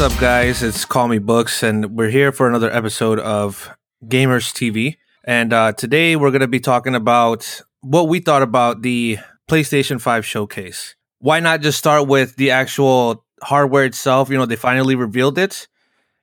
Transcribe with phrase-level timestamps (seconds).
[0.00, 0.62] what's up, guys?
[0.62, 3.68] It's Call Me Books, and we're here for another episode of
[4.02, 4.96] Gamers TV.
[5.24, 10.00] And uh, today we're going to be talking about what we thought about the PlayStation
[10.00, 10.94] 5 showcase.
[11.18, 14.30] Why not just start with the actual hardware itself?
[14.30, 15.68] You know, they finally revealed it,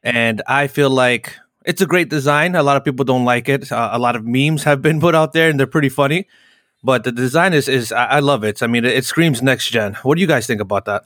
[0.02, 2.56] and I feel like it's a great design.
[2.56, 3.72] A lot of people don't like it.
[3.72, 6.26] Uh, a lot of memes have been put out there, and they're pretty funny.
[6.84, 8.64] But the design is is I, I love it.
[8.64, 9.94] I mean, it, it screams next gen.
[10.02, 11.06] What do you guys think about that?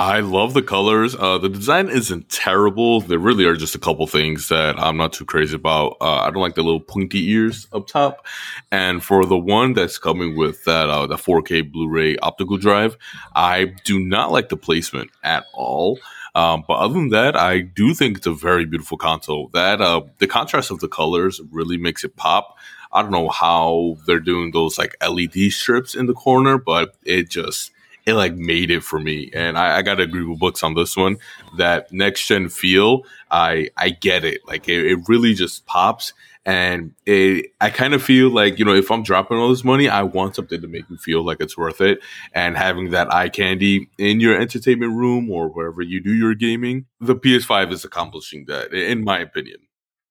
[0.00, 1.16] I love the colors.
[1.16, 3.00] Uh, the design isn't terrible.
[3.00, 5.96] There really are just a couple things that I'm not too crazy about.
[6.00, 8.24] Uh, I don't like the little pointy ears up top.
[8.70, 12.96] And for the one that's coming with that uh, the 4K Blu-ray optical drive,
[13.34, 15.98] I do not like the placement at all.
[16.36, 19.48] Um, but other than that, I do think it's a very beautiful console.
[19.48, 22.56] That uh, the contrast of the colors really makes it pop.
[22.92, 27.30] I don't know how they're doing those like LED strips in the corner, but it
[27.30, 27.72] just
[28.08, 29.30] it like made it for me.
[29.34, 31.18] And I, I got to agree with books on this one.
[31.56, 34.40] That next gen feel, I I get it.
[34.46, 36.12] Like it, it really just pops.
[36.44, 39.86] And it, I kind of feel like, you know, if I'm dropping all this money,
[39.86, 41.98] I want something to make me feel like it's worth it.
[42.32, 46.86] And having that eye candy in your entertainment room or wherever you do your gaming,
[47.00, 49.58] the PS5 is accomplishing that, in my opinion.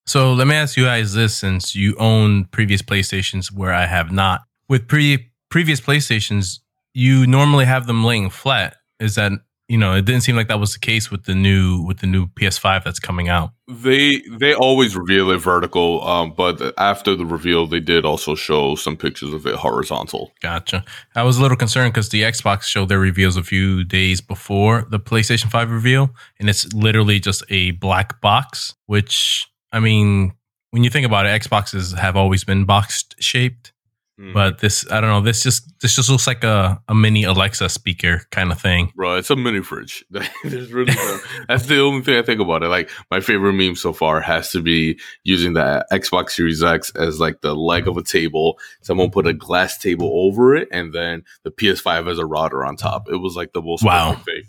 [0.05, 4.11] So let me ask you guys this since you own previous PlayStations where I have
[4.11, 4.41] not.
[4.69, 6.59] With pre previous PlayStations,
[6.97, 8.77] you normally have them laying flat.
[8.99, 9.31] Is that
[9.67, 9.93] you know?
[9.93, 12.83] It didn't seem like that was the case with the new with the new PS5
[12.83, 13.51] that's coming out.
[13.67, 18.73] They they always reveal it vertical, um, but after the reveal, they did also show
[18.73, 20.31] some pictures of it horizontal.
[20.41, 20.83] Gotcha.
[21.13, 24.87] I was a little concerned because the Xbox showed their reveals a few days before
[24.89, 26.09] the PlayStation 5 reveal,
[26.39, 28.73] and it's literally just a black box.
[28.87, 30.33] Which I mean,
[30.71, 33.71] when you think about it, Xboxes have always been box shaped.
[34.19, 34.33] Mm-hmm.
[34.33, 35.21] But this, I don't know.
[35.21, 39.15] This just this just looks like a, a mini Alexa speaker kind of thing, bro.
[39.15, 40.03] It's a mini fridge.
[40.43, 42.69] There's really no, that's the only thing I think about it.
[42.69, 47.19] Like my favorite meme so far has to be using the Xbox Series X as
[47.19, 48.57] like the leg of a table.
[48.81, 52.75] Someone put a glass table over it, and then the PS5 as a router on
[52.75, 53.09] top.
[53.11, 54.41] It was like the most wow thing.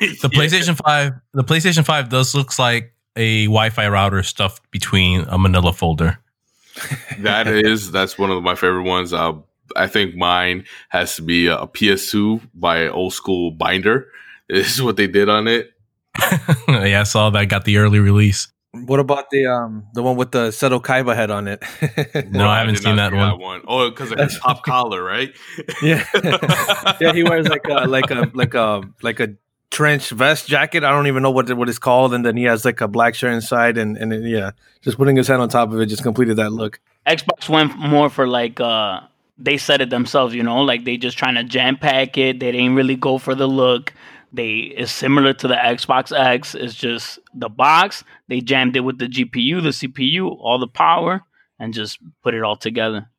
[0.00, 0.38] the yeah.
[0.38, 5.72] PlayStation Five, the PlayStation Five does looks like a Wi-Fi router stuffed between a Manila
[5.72, 6.18] folder
[7.18, 9.12] that is that's one of my favorite ones.
[9.12, 9.34] Uh,
[9.74, 14.08] I think mine has to be a, a PS2 by old school binder.
[14.48, 15.72] This is what they did on it.
[16.68, 17.48] yeah, I saw that.
[17.48, 18.48] Got the early release.
[18.72, 21.62] What about the um the one with the Seto Kaiba head on it?
[22.30, 23.30] no, I haven't seen that one.
[23.30, 23.62] that one.
[23.66, 25.34] Oh, because of his top collar, right?
[25.82, 26.04] yeah,
[27.00, 27.12] yeah.
[27.14, 29.28] He wears like a like a like a like a
[29.76, 30.84] trench vest jacket.
[30.84, 33.14] I don't even know what what it's called, and then he has like a black
[33.14, 36.36] shirt inside, and and yeah, just putting his head on top of it just completed
[36.38, 36.80] that look.
[37.06, 39.00] Xbox went more for like uh
[39.36, 42.40] they said it themselves, you know, like they just trying to jam pack it.
[42.40, 43.92] They didn't really go for the look.
[44.32, 46.54] They is similar to the Xbox X.
[46.54, 48.02] It's just the box.
[48.28, 51.20] They jammed it with the GPU, the CPU, all the power,
[51.58, 53.10] and just put it all together.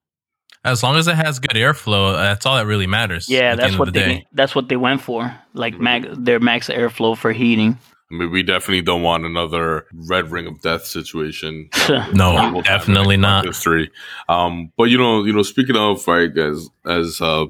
[0.64, 3.30] As long as it has good airflow, that's all that really matters.
[3.30, 4.28] Yeah, that's the what the they day.
[4.34, 5.34] that's what they went for.
[5.54, 5.84] Like mm-hmm.
[5.84, 7.78] max, their max airflow for heating.
[8.12, 11.70] I mean, we definitely don't want another red ring of death situation.
[12.14, 13.46] no, definitely not.
[13.46, 13.92] History.
[14.30, 17.48] Um, but you know, you know, speaking of right, as as uh,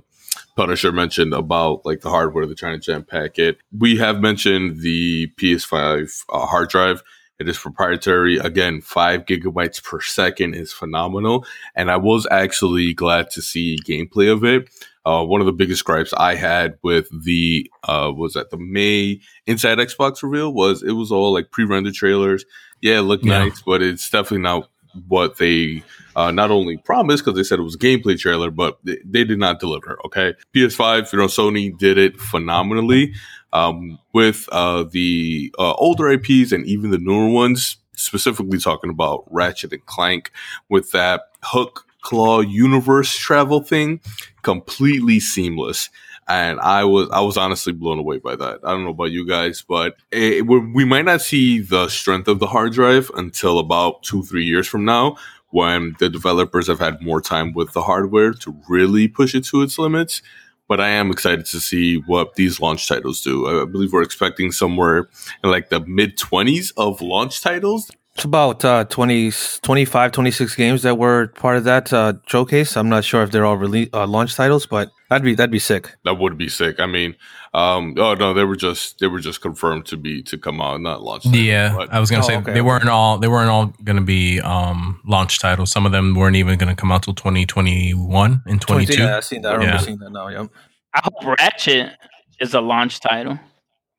[0.55, 3.59] Punisher mentioned about like the hardware, the China trying to jam pack it.
[3.77, 7.03] We have mentioned the PS5 uh, hard drive.
[7.39, 8.37] It is proprietary.
[8.37, 11.45] Again, five gigabytes per second is phenomenal.
[11.75, 14.69] And I was actually glad to see gameplay of it.
[15.05, 19.21] Uh, one of the biggest gripes I had with the uh, was that the May
[19.45, 22.43] Inside Xbox reveal was it was all like pre-rendered trailers.
[22.81, 23.39] Yeah, it looked yeah.
[23.39, 24.69] nice, but it's definitely not
[25.07, 25.83] what they
[26.15, 29.23] uh, not only promised because they said it was a gameplay trailer, but they, they,
[29.23, 29.99] did not deliver.
[30.05, 33.13] Okay, PS5, you know, Sony did it phenomenally
[33.53, 37.77] um, with uh, the uh, older IPs and even the newer ones.
[37.99, 40.31] Specifically talking about Ratchet and Clank
[40.69, 44.01] with that hook claw universe travel thing,
[44.43, 45.89] completely seamless
[46.27, 48.59] and I was I was honestly blown away by that.
[48.63, 52.39] I don't know about you guys, but it, we might not see the strength of
[52.39, 55.15] the hard drive until about two three years from now,
[55.49, 59.61] when the developers have had more time with the hardware to really push it to
[59.61, 60.21] its limits.
[60.67, 63.61] But I am excited to see what these launch titles do.
[63.61, 65.09] I believe we're expecting somewhere
[65.43, 67.89] in like the mid 20s of launch titles.
[68.17, 69.31] It's about uh, 20,
[69.61, 72.75] 25, 26 games that were part of that uh, showcase.
[72.75, 75.59] I'm not sure if they're all release, uh, launch titles, but that'd be that'd be
[75.59, 75.95] sick.
[76.03, 76.79] That would be sick.
[76.79, 77.15] I mean,
[77.53, 80.81] um, oh no, they were just they were just confirmed to be to come out,
[80.81, 81.25] not launch.
[81.25, 83.67] Titles, yeah, but, I was gonna oh, say okay, they weren't all they weren't all
[83.83, 85.71] gonna be um, launch titles.
[85.71, 88.97] Some of them weren't even gonna come out till 2021 and 22.
[88.97, 89.49] Yeah, I seen that.
[89.49, 89.79] I remember yeah.
[89.79, 90.27] seeing that now.
[90.29, 90.49] Yep.
[90.95, 91.91] I hope Ratchet
[92.39, 93.37] is a launch title.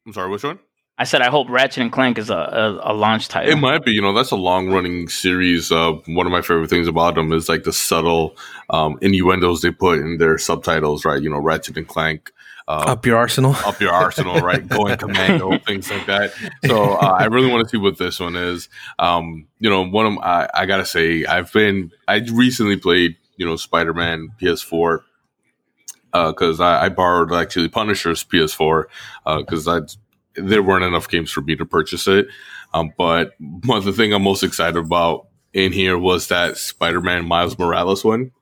[0.05, 0.59] I'm sorry, which one?
[1.01, 3.53] I said I hope Ratchet and Clank is a, a, a launch title.
[3.53, 5.71] It might be, you know, that's a long running series.
[5.71, 8.37] Uh, one of my favorite things about them is like the subtle
[8.71, 11.23] um, innuendos they put in their subtitles, right?
[11.23, 12.33] You know, Ratchet and Clank.
[12.67, 13.53] Uh, Up your arsenal.
[13.65, 14.67] up your arsenal, right?
[14.67, 16.33] Going commando, things like that.
[16.67, 18.69] So uh, I really want to see what this one is.
[18.99, 23.47] Um, you know, one of I, I gotta say, I've been I recently played, you
[23.47, 24.99] know, Spider Man PS4
[26.13, 28.85] because I, I borrowed actually Punisher's PS4
[29.39, 29.81] because I
[30.43, 32.29] there weren't enough games for me to purchase it.
[32.75, 37.59] Um, but the thing I'm most excited about in here was that Spider Man Miles
[37.59, 38.33] Morales one.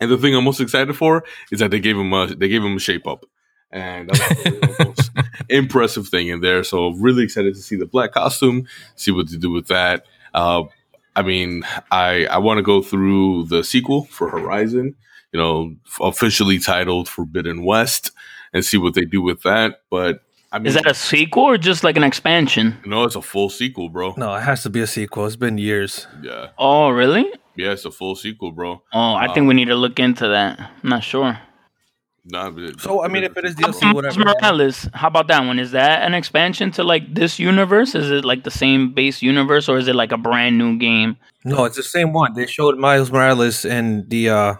[0.00, 2.64] And the thing I'm most excited for is that they gave him a they gave
[2.64, 3.26] him a shape up,
[3.70, 5.10] and that was the most
[5.50, 6.64] impressive thing in there.
[6.64, 8.66] So really excited to see the black costume,
[8.96, 10.06] see what to do with that.
[10.32, 10.64] Uh,
[11.14, 14.96] I mean, I I want to go through the sequel for Horizon,
[15.32, 18.12] you know, officially titled Forbidden West,
[18.54, 19.82] and see what they do with that.
[19.90, 22.76] But I mean, is that a sequel or just like an expansion?
[22.84, 24.14] no, it's a full sequel, bro.
[24.16, 25.26] No, it has to be a sequel.
[25.26, 26.06] It's been years.
[26.22, 27.26] Yeah, Oh, really?
[27.56, 28.82] yeah, it's a full sequel, bro.
[28.92, 30.58] Oh, I think we need to look into that.
[30.82, 31.38] I'm not sure.
[32.24, 34.20] Nah, but- So I mean, if it is How DLC, whatever.
[34.20, 35.58] Morales, how about that one?
[35.58, 37.94] Is that an expansion to like this universe?
[37.94, 41.16] Is it like the same base universe, or is it like a brand new game?
[41.44, 42.34] No, it's the same one.
[42.34, 44.28] They showed Miles Morales and the.
[44.30, 44.54] uh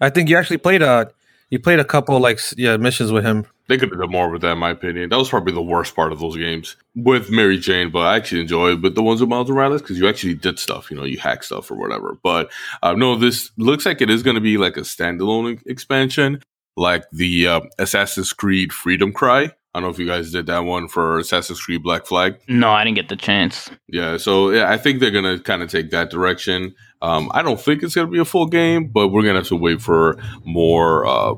[0.00, 1.10] I think you actually played a.
[1.50, 3.46] You played a couple like yeah missions with him.
[3.68, 5.08] They could have done more with that, in my opinion.
[5.08, 8.42] That was probably the worst part of those games with Mary Jane, but I actually
[8.42, 8.80] enjoyed.
[8.80, 11.42] But the ones with Miles Morales because you actually did stuff, you know, you hack
[11.42, 12.16] stuff or whatever.
[12.22, 12.50] But
[12.82, 16.42] uh, no, this looks like it is going to be like a standalone expansion,
[16.76, 19.50] like the uh, Assassin's Creed Freedom Cry.
[19.76, 22.38] I don't know if you guys did that one for Assassin's Creed Black Flag.
[22.48, 23.70] No, I didn't get the chance.
[23.88, 26.74] Yeah, so yeah, I think they're gonna kind of take that direction.
[27.02, 29.56] Um, I don't think it's gonna be a full game, but we're gonna have to
[29.56, 30.16] wait for
[30.46, 31.34] more uh,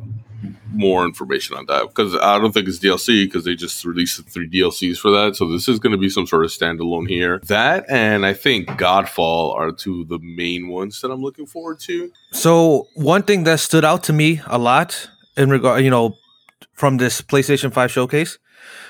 [0.72, 4.30] more information on that because I don't think it's DLC because they just released the
[4.30, 5.36] three DLCs for that.
[5.36, 7.40] So this is gonna be some sort of standalone here.
[7.46, 11.80] That and I think Godfall are two of the main ones that I'm looking forward
[11.80, 12.12] to.
[12.32, 16.14] So one thing that stood out to me a lot in regard, you know,
[16.72, 18.38] from this PlayStation Five showcase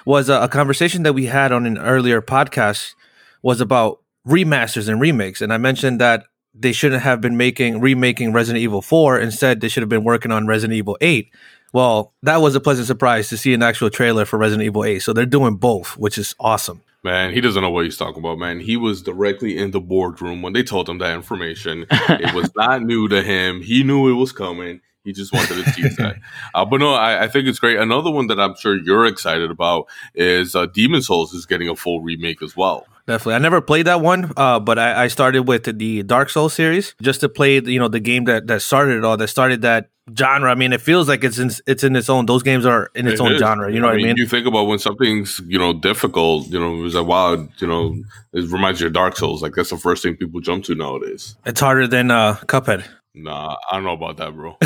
[0.04, 2.94] was a, a conversation that we had on an earlier podcast
[3.42, 6.24] was about remasters and remakes, and I mentioned that
[6.58, 9.18] they shouldn't have been making remaking Resident Evil Four.
[9.18, 11.30] Instead, they should have been working on Resident Evil Eight.
[11.72, 15.00] Well, that was a pleasant surprise to see an actual trailer for Resident Evil 8.
[15.00, 16.82] So they're doing both, which is awesome.
[17.04, 18.58] Man, he doesn't know what he's talking about, man.
[18.58, 21.86] He was directly in the boardroom when they told him that information.
[21.90, 23.60] it was not new to him.
[23.60, 24.80] He knew it was coming.
[25.04, 26.16] He just wanted to tease that.
[26.54, 27.78] Uh, but no, I, I think it's great.
[27.78, 31.76] Another one that I'm sure you're excited about is uh, Demon Souls is getting a
[31.76, 32.86] full remake as well.
[33.08, 33.34] Definitely.
[33.34, 36.94] I never played that one, uh, but I, I started with the Dark Souls series
[37.02, 39.88] just to play, you know, the game that, that started it all, that started that
[40.16, 40.50] genre.
[40.50, 42.26] I mean, it feels like it's in it's in its own.
[42.26, 43.38] Those games are in its It own is.
[43.40, 43.72] genre.
[43.72, 44.16] You know what I mean?
[44.18, 47.96] You think about when something's you know difficult, you know, it's like wow, you know,
[48.34, 49.40] it reminds you of Dark Souls.
[49.42, 51.34] Like that's the first thing people jump to nowadays.
[51.46, 52.84] it's harder than uh, Cuphead.
[53.14, 54.56] Nah, I don't know about that, bro.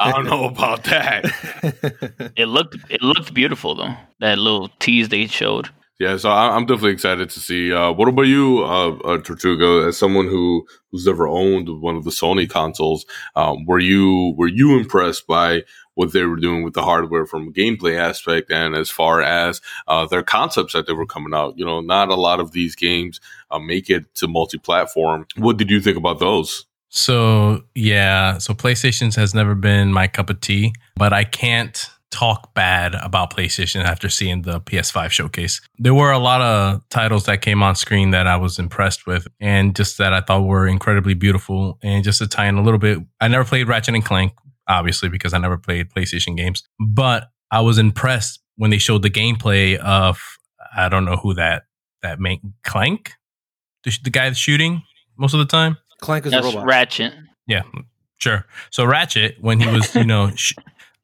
[0.00, 1.24] I don't know about that.
[2.36, 3.94] It looked it looked beautiful though.
[4.18, 5.68] That little tease they showed.
[6.00, 7.72] Yeah, so I- I'm definitely excited to see.
[7.72, 9.86] Uh, what about you, uh, uh, Tortuga?
[9.86, 14.48] As someone who who's never owned one of the Sony consoles, um, were you were
[14.48, 15.62] you impressed by
[15.94, 19.60] what they were doing with the hardware from a gameplay aspect, and as far as
[19.86, 21.54] uh, their concepts that they were coming out?
[21.56, 23.20] You know, not a lot of these games
[23.52, 25.26] uh, make it to multi-platform.
[25.36, 26.66] What did you think about those?
[26.88, 32.54] So yeah, so PlayStation's has never been my cup of tea, but I can't talk
[32.54, 35.60] bad about PlayStation after seeing the PS5 showcase.
[35.78, 39.26] There were a lot of titles that came on screen that I was impressed with
[39.40, 41.76] and just that I thought were incredibly beautiful.
[41.82, 44.32] And just to tie in a little bit, I never played Ratchet and Clank,
[44.68, 49.10] obviously, because I never played PlayStation games, but I was impressed when they showed the
[49.10, 50.20] gameplay of
[50.76, 51.64] I don't know who that
[52.02, 53.14] that main Clank,
[53.82, 54.82] the, the guy that's shooting
[55.16, 55.78] most of the time.
[56.00, 56.64] Clank is a robot.
[56.64, 57.12] Ratchet.
[57.48, 57.62] Yeah,
[58.18, 58.46] sure.
[58.70, 60.54] So Ratchet, when he was, you know, sh-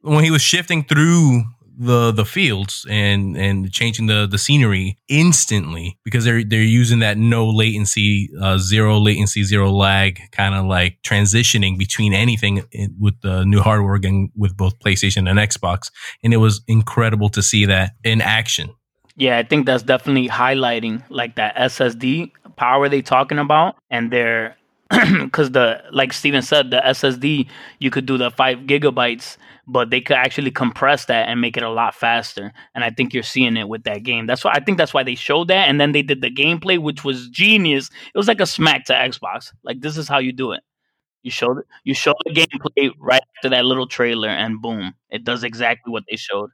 [0.02, 1.45] when he was shifting through
[1.80, 7.16] the the fields and and changing the the scenery instantly because they're they're using that
[7.16, 13.19] no latency, uh, zero latency, zero lag kind of like transitioning between anything in, with
[13.23, 15.90] the new hardware again with both PlayStation and Xbox,
[16.23, 18.71] and it was incredible to see that in action.
[19.16, 24.57] Yeah, I think that's definitely highlighting like that SSD power they talking about, and they're
[25.23, 27.47] because the like Steven said, the SSD
[27.78, 31.62] you could do the five gigabytes, but they could actually compress that and make it
[31.62, 32.52] a lot faster.
[32.75, 34.26] And I think you're seeing it with that game.
[34.26, 36.76] That's why I think that's why they showed that, and then they did the gameplay,
[36.78, 37.88] which was genius.
[38.12, 39.52] It was like a smack to Xbox.
[39.62, 40.62] Like this is how you do it.
[41.23, 45.44] You showed you show the gameplay right after that little trailer, and boom, it does
[45.44, 46.50] exactly what they showed.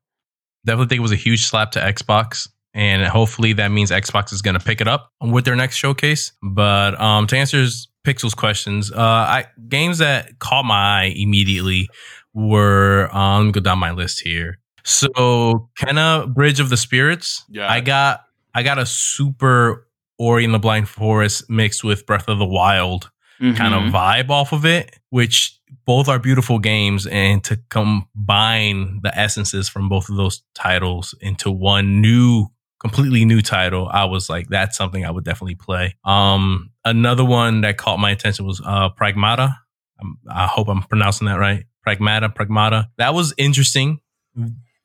[0.66, 4.42] definitely think it was a huge slap to Xbox and hopefully that means Xbox is
[4.42, 6.32] going to pick it up with their next showcase.
[6.42, 7.64] But um, to answer
[8.06, 11.88] Pixel's questions, uh, I games that caught my eye immediately
[12.32, 14.58] were um, let me go down my list here.
[14.84, 17.44] So Kena Bridge of the Spirits.
[17.50, 17.68] Yeah.
[17.70, 18.20] I got
[18.54, 19.86] I got a super
[20.18, 23.90] Ori in the Blind Forest mixed with Breath of the Wild kind of Mhm.
[23.92, 27.06] vibe off of it, which both are beautiful games.
[27.06, 32.46] And to combine the essences from both of those titles into one new,
[32.78, 35.96] completely new title, I was like, that's something I would definitely play.
[36.04, 39.56] Um, another one that caught my attention was uh, Pragmata.
[40.00, 41.64] Um, I hope I'm pronouncing that right.
[41.86, 42.86] Pragmata, Pragmata.
[42.98, 44.00] That was interesting.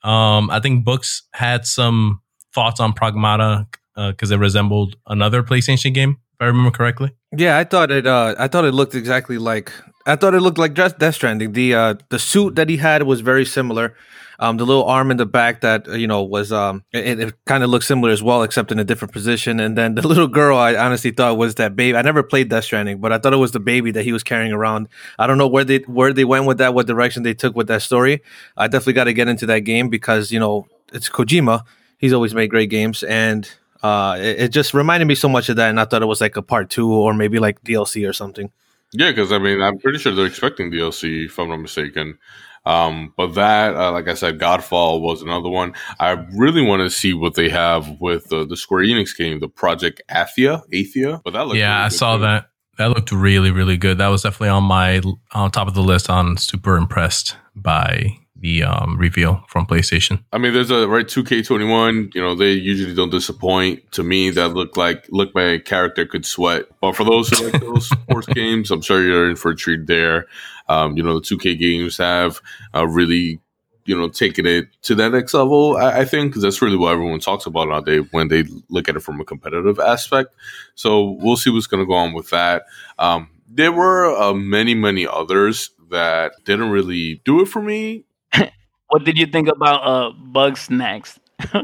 [0.03, 2.21] Um, I think Books had some
[2.53, 7.11] thoughts on Pragmata because it resembled another PlayStation game, if I remember correctly.
[7.35, 8.07] Yeah, I thought it.
[8.07, 9.71] Uh, I thought it looked exactly like.
[10.05, 11.53] I thought it looked like Death Stranding.
[11.53, 13.95] The uh, the suit that he had was very similar.
[14.41, 17.45] Um, the little arm in the back that uh, you know was um, it, it
[17.45, 19.59] kind of looked similar as well, except in a different position.
[19.59, 21.95] And then the little girl, I honestly thought was that baby.
[21.95, 24.23] I never played Death Stranding, but I thought it was the baby that he was
[24.23, 24.89] carrying around.
[25.19, 27.67] I don't know where they where they went with that, what direction they took with
[27.67, 28.23] that story.
[28.57, 31.63] I definitely got to get into that game because you know it's Kojima.
[31.99, 33.47] He's always made great games, and
[33.83, 35.69] uh, it, it just reminded me so much of that.
[35.69, 38.51] And I thought it was like a part two or maybe like DLC or something.
[38.93, 42.17] Yeah, because I mean, I'm pretty sure they're expecting DLC, if I'm not mistaken.
[42.65, 45.73] Um, but that, uh, like I said, Godfall was another one.
[45.99, 49.47] I really want to see what they have with uh, the Square Enix game, the
[49.47, 51.21] Project Athia, Athia.
[51.23, 52.23] But that looked yeah, really I saw too.
[52.23, 52.47] that.
[52.77, 53.97] That looked really, really good.
[53.97, 55.01] That was definitely on my
[55.33, 56.09] on top of the list.
[56.09, 60.23] On super impressed by the um, reveal from PlayStation.
[60.33, 62.13] I mean, there's a right 2K21.
[62.15, 63.91] You know, they usually don't disappoint.
[63.93, 66.65] To me, that looked like look my character could sweat.
[66.81, 69.85] But for those who like those sports games, I'm sure you're in for a treat
[69.85, 70.27] there.
[70.71, 72.41] Um, you know, the 2K games have
[72.75, 73.39] uh, really,
[73.85, 75.77] you know, taken it to that next level.
[75.77, 78.95] I, I think because that's really what everyone talks about nowadays when they look at
[78.95, 80.33] it from a competitive aspect.
[80.75, 82.63] So we'll see what's going to go on with that.
[82.99, 88.05] Um, there were uh, many, many others that didn't really do it for me.
[88.87, 91.17] What did you think about uh Bugsnax?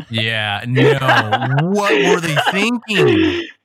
[0.09, 0.93] Yeah, no.
[1.69, 3.43] what were they thinking?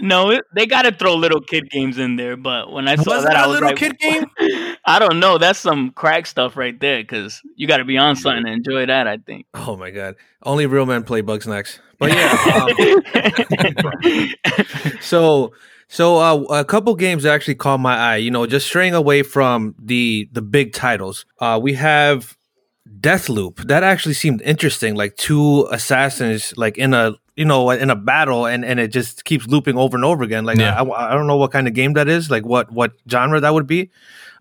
[0.00, 2.36] No, it, they got to throw little kid games in there.
[2.36, 4.26] But when I saw Was that, that I a was little like, kid game?
[4.86, 5.36] I don't know.
[5.36, 7.02] That's some crack stuff right there.
[7.02, 9.06] Because you got to be on something to enjoy that.
[9.06, 9.46] I think.
[9.54, 10.14] Oh my god!
[10.42, 11.80] Only real men play Bugsnax.
[11.98, 12.66] But yeah,
[14.84, 15.52] um, so
[15.88, 18.16] so uh, a couple games that actually caught my eye.
[18.16, 21.26] You know, just straying away from the the big titles.
[21.40, 22.36] Uh, we have
[23.00, 23.66] Deathloop.
[23.66, 24.94] That actually seemed interesting.
[24.94, 29.24] Like two assassins, like in a you know in a battle, and and it just
[29.24, 30.44] keeps looping over and over again.
[30.44, 30.80] Like Yeah.
[30.80, 32.30] I, I don't know what kind of game that is.
[32.30, 33.90] Like what what genre that would be.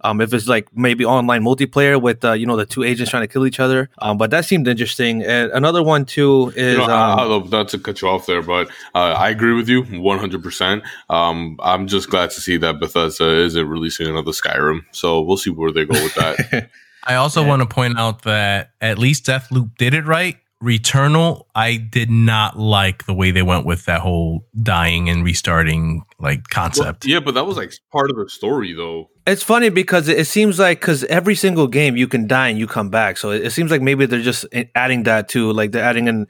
[0.02, 3.24] Um, if it's like maybe online multiplayer with uh, you know the two agents trying
[3.24, 5.24] to kill each other, um, but that seemed interesting.
[5.24, 8.26] And another one too is You know, um, I, I, not to cut you off
[8.26, 10.84] there, but uh, I agree with you 100%.
[11.10, 14.86] Um, I'm just glad to see that Bethesda isn't releasing another Skyrim.
[14.92, 16.70] So we'll see where they go with that.
[17.08, 17.50] I also Yeah.
[17.50, 20.38] want to point out that at least Deathloop did it right.
[20.66, 26.04] Returnal, I did not like the way they went with that whole dying and restarting
[26.20, 27.06] like concept.
[27.06, 29.10] yeah, but that was like part of the story, though.
[29.28, 32.58] It's funny because it it seems like because every single game you can die and
[32.60, 35.72] you come back, so it, it seems like maybe they're just adding that to like
[35.72, 36.28] they're adding in,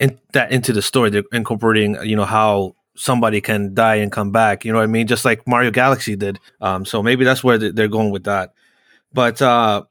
[0.00, 1.10] in that into the story.
[1.10, 4.64] They're incorporating you know how somebody can die and come back.
[4.64, 5.06] You know what I mean?
[5.06, 6.40] Just like Mario Galaxy did.
[6.60, 8.54] Um, so maybe that's where they- they're going with that.
[9.12, 9.84] But uh,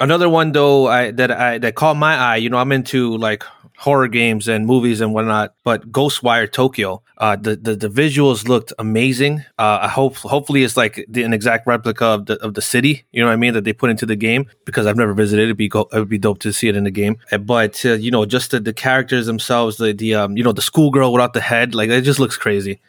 [0.00, 2.36] another one though I that I that caught my eye.
[2.36, 3.44] You know, I'm into like
[3.76, 5.54] horror games and movies and whatnot.
[5.64, 9.40] But Ghostwire Tokyo, uh, the, the the visuals looked amazing.
[9.58, 13.04] Uh, I hope hopefully it's like the, an exact replica of the of the city.
[13.12, 15.44] You know what I mean that they put into the game because I've never visited.
[15.44, 17.16] It'd be go, it would be dope to see it in the game.
[17.32, 20.52] Uh, But uh, you know, just the, the characters themselves, the the um, you know
[20.52, 22.80] the schoolgirl without the head, like it just looks crazy.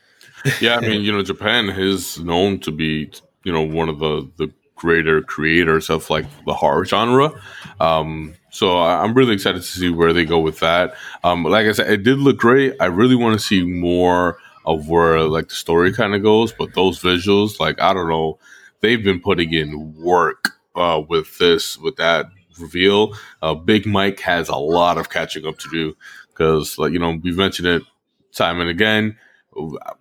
[0.62, 3.12] Yeah, I mean, you know, Japan is known to be,
[3.44, 7.32] you know, one of the, the greater creators of like the horror genre.
[7.80, 10.96] Um, so I'm really excited to see where they go with that.
[11.24, 12.76] Um, like I said, it did look great.
[12.80, 16.74] I really want to see more of where like the story kind of goes, but
[16.74, 18.40] those visuals, like I don't know,
[18.82, 22.28] they've been putting in work uh, with this, with that
[22.60, 23.14] reveal.
[23.42, 25.96] Uh, Big Mike has a lot of catching up to do
[26.30, 27.84] because, like you know, we've mentioned it
[28.32, 29.18] time and again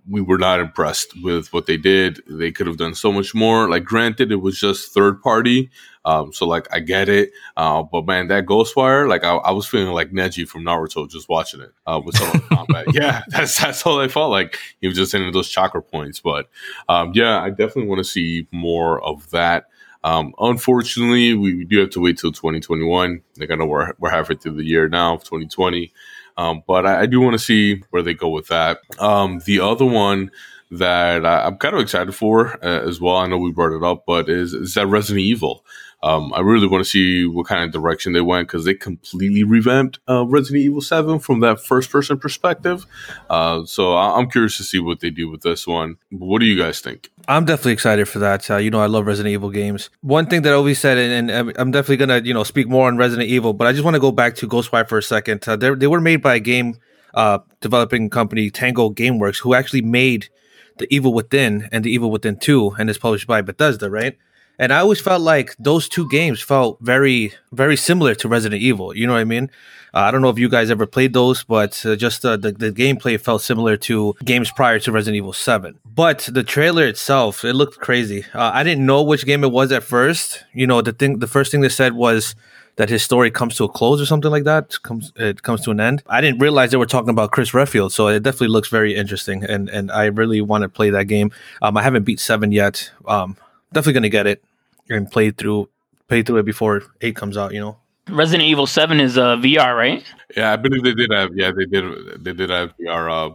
[0.09, 2.21] we were not impressed with what they did.
[2.27, 3.69] They could have done so much more.
[3.69, 5.71] Like, granted, it was just third party,
[6.05, 7.33] um, so like I get it.
[7.57, 11.29] Uh, but man, that Ghostwire, like I, I was feeling like Neji from Naruto just
[11.29, 12.87] watching it uh, with some combat.
[12.95, 14.59] Yeah, that's that's all I felt like.
[14.81, 16.21] He was just hitting those chakra points.
[16.21, 16.49] But
[16.89, 19.67] um, yeah, I definitely want to see more of that.
[20.05, 23.23] Um, unfortunately, we, we do have to wait till 2021.
[23.39, 25.93] Like I know we're we're halfway through the year now of 2020.
[26.37, 28.81] Um, but I, I do want to see where they go with that.
[28.99, 30.31] Um, the other one
[30.71, 33.17] that I, am kind of excited for uh, as well.
[33.17, 35.65] I know we brought it up, but is, is that Resident Evil.
[36.05, 39.43] Um, I really want to see what kind of direction they went because they completely
[39.43, 42.85] revamped uh, Resident Evil 7 from that first person perspective.
[43.31, 45.97] Uh, so I- am curious to see what they do with this one.
[46.11, 47.11] What do you guys think?
[47.27, 48.51] I'm definitely excited for that.
[48.51, 49.89] Uh, you know, I love Resident Evil games.
[50.03, 52.87] One thing that Ovi said, and, and I'm definitely going to, you know, speak more
[52.87, 55.49] on Resident Evil, but I just want to go back to Ghostwire for a second.
[55.49, 56.77] Uh, they were made by a game
[57.15, 60.29] uh, developing company, Tango Gameworks, who actually made
[60.77, 64.19] The Evil Within and The Evil Within 2, and is published by Bethesda, right?
[64.59, 68.97] And I always felt like those two games felt very, very similar to Resident Evil.
[68.97, 69.51] You know what I mean?
[69.93, 72.53] Uh, I don't know if you guys ever played those, but uh, just uh, the,
[72.53, 75.79] the gameplay felt similar to games prior to Resident Evil 7.
[75.85, 78.25] But the trailer itself, it looked crazy.
[78.35, 80.45] Uh, I didn't know which game it was at first.
[80.53, 82.35] You know, the thing, the first thing they said was
[82.77, 84.83] that his story comes to a close or something like that.
[84.83, 86.03] Comes it comes to an end.
[86.09, 89.45] I didn't realize they were talking about Chris Redfield, so it definitely looks very interesting,
[89.45, 91.31] and and I really want to play that game.
[91.63, 92.91] Um, I haven't beat seven yet.
[93.07, 93.37] Um,
[93.75, 94.43] definitely gonna get it
[94.89, 95.69] and play through
[96.09, 97.53] play through it before eight comes out.
[97.53, 97.77] You know.
[98.09, 100.05] Resident Evil Seven is uh, VR, right?
[100.37, 101.31] Yeah, I believe they did have.
[101.35, 102.23] Yeah, they did.
[102.25, 103.31] They did have VR.
[103.31, 103.35] Uh,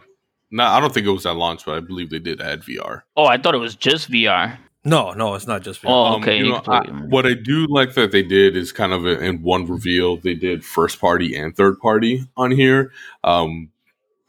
[0.51, 3.03] no, I don't think it was at launch, but I believe they did add VR.
[3.15, 4.58] Oh, I thought it was just VR.
[4.86, 5.89] No, no, it's not just VR.
[5.89, 6.39] Oh, um, okay.
[6.39, 9.19] Um, you know, I, what I do like that they did is kind of a,
[9.19, 12.91] in one reveal, they did first party and third party on here.
[13.24, 13.69] Um,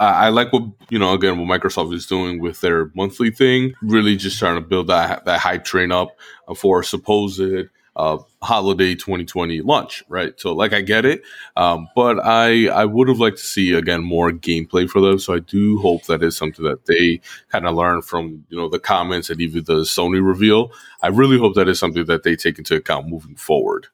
[0.07, 3.75] I, like what you know again what Microsoft is doing with their monthly thing.
[3.83, 6.17] Really, just trying to build that that hype train up
[6.57, 10.39] for a supposed uh, holiday 2020 launch, right?
[10.39, 11.23] So, like, I get it,
[11.57, 15.19] um, but I I would have liked to see again more gameplay for them.
[15.19, 18.69] So, I do hope that is something that they kind of learn from you know
[18.69, 20.73] the comments and even the Sony reveal.
[21.03, 23.89] I really hope that is something that they take into account moving forward.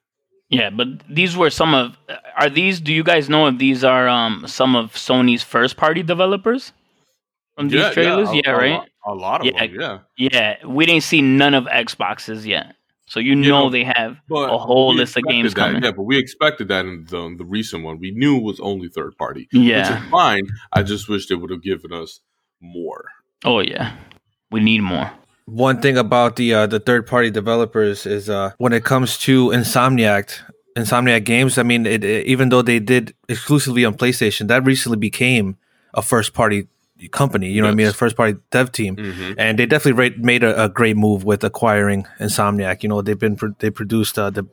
[0.49, 1.97] Yeah, but these were some of
[2.37, 6.03] are these do you guys know if these are um some of Sony's first party
[6.03, 6.71] developers
[7.55, 8.33] from these yeah, trailers?
[8.33, 8.89] Yeah, yeah a, right?
[9.05, 9.99] A lot, of yeah, them, yeah.
[10.31, 12.75] Yeah, we didn't see none of Xboxes yet.
[13.09, 15.81] So you, know, they have a whole list of games that, coming.
[15.81, 17.99] Yeah, but we expected that in the, the recent one.
[17.99, 19.47] We knew it was only third party.
[19.53, 19.93] Yeah.
[19.93, 20.47] Which is fine.
[20.73, 22.19] I just wish they would have given us
[22.61, 23.05] more.
[23.45, 23.95] Oh yeah.
[24.51, 25.09] We need more.
[25.47, 29.47] One thing about the uh, the third party developers is uh, when it comes to
[29.47, 30.39] Insomniac,
[30.75, 31.57] Insomniac Games.
[31.57, 35.55] I mean, it, it, even though they did exclusively on PlayStation, that recently became
[35.93, 36.67] a first party
[37.11, 37.49] company.
[37.49, 37.71] You know yes.
[37.71, 37.87] what I mean?
[37.87, 39.33] A first party dev team, mm-hmm.
[39.37, 42.83] and they definitely made a, a, great move with acquiring Insomniac.
[42.83, 44.45] You know, they've been they produced uh, the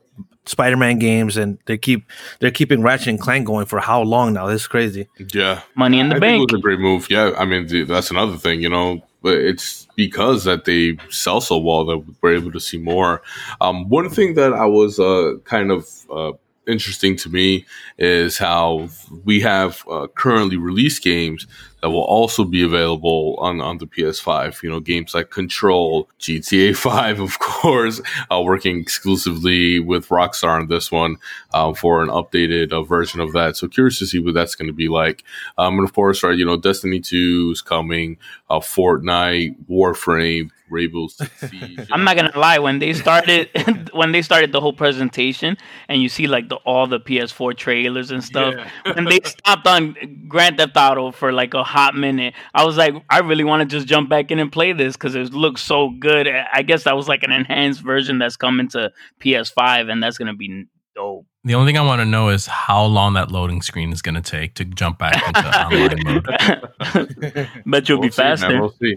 [0.45, 4.33] Spider Man games, and they keep they're keeping Ratchet and Clank going for how long
[4.33, 4.47] now?
[4.47, 5.09] This is crazy.
[5.33, 6.49] Yeah, money in the I bank.
[6.49, 7.09] it was a great move.
[7.09, 8.61] Yeah, I mean that's another thing.
[8.61, 12.77] You know, but it's because that they sell so well that we're able to see
[12.77, 13.21] more.
[13.61, 16.31] Um, one thing that I was uh, kind of uh,
[16.67, 17.65] interesting to me
[17.97, 18.89] is how
[19.23, 21.47] we have uh, currently released games
[21.85, 24.63] that will also be available on, on the PS5.
[24.63, 30.67] You know, games like Control, GTA 5, of course, uh, working exclusively with Rockstar on
[30.67, 31.17] this one
[31.53, 33.55] uh, for an updated uh, version of that.
[33.55, 35.23] So curious to see what that's going to be like.
[35.59, 38.17] Um, and of course, right, you know, Destiny 2 is coming,
[38.49, 41.87] uh, Fortnite, Warframe, Rainbow Siege.
[41.91, 42.59] I'm not gonna lie.
[42.59, 43.49] When they started,
[43.93, 48.11] when they started the whole presentation, and you see like the all the PS4 trailers
[48.11, 48.93] and stuff, yeah.
[48.95, 49.95] and they stopped on
[50.27, 52.33] Grand Theft Auto for like a hot minute.
[52.53, 55.13] I was like, I really want to just jump back in and play this because
[55.15, 56.27] it looks so good.
[56.27, 60.35] I guess that was like an enhanced version that's coming to PS5, and that's gonna
[60.35, 61.25] be dope.
[61.43, 64.15] The only thing I want to know is how long that loading screen is going
[64.15, 67.49] to take to jump back into online mode.
[67.67, 68.49] Bet you'll we'll be see, faster.
[68.49, 68.95] Man, we'll see.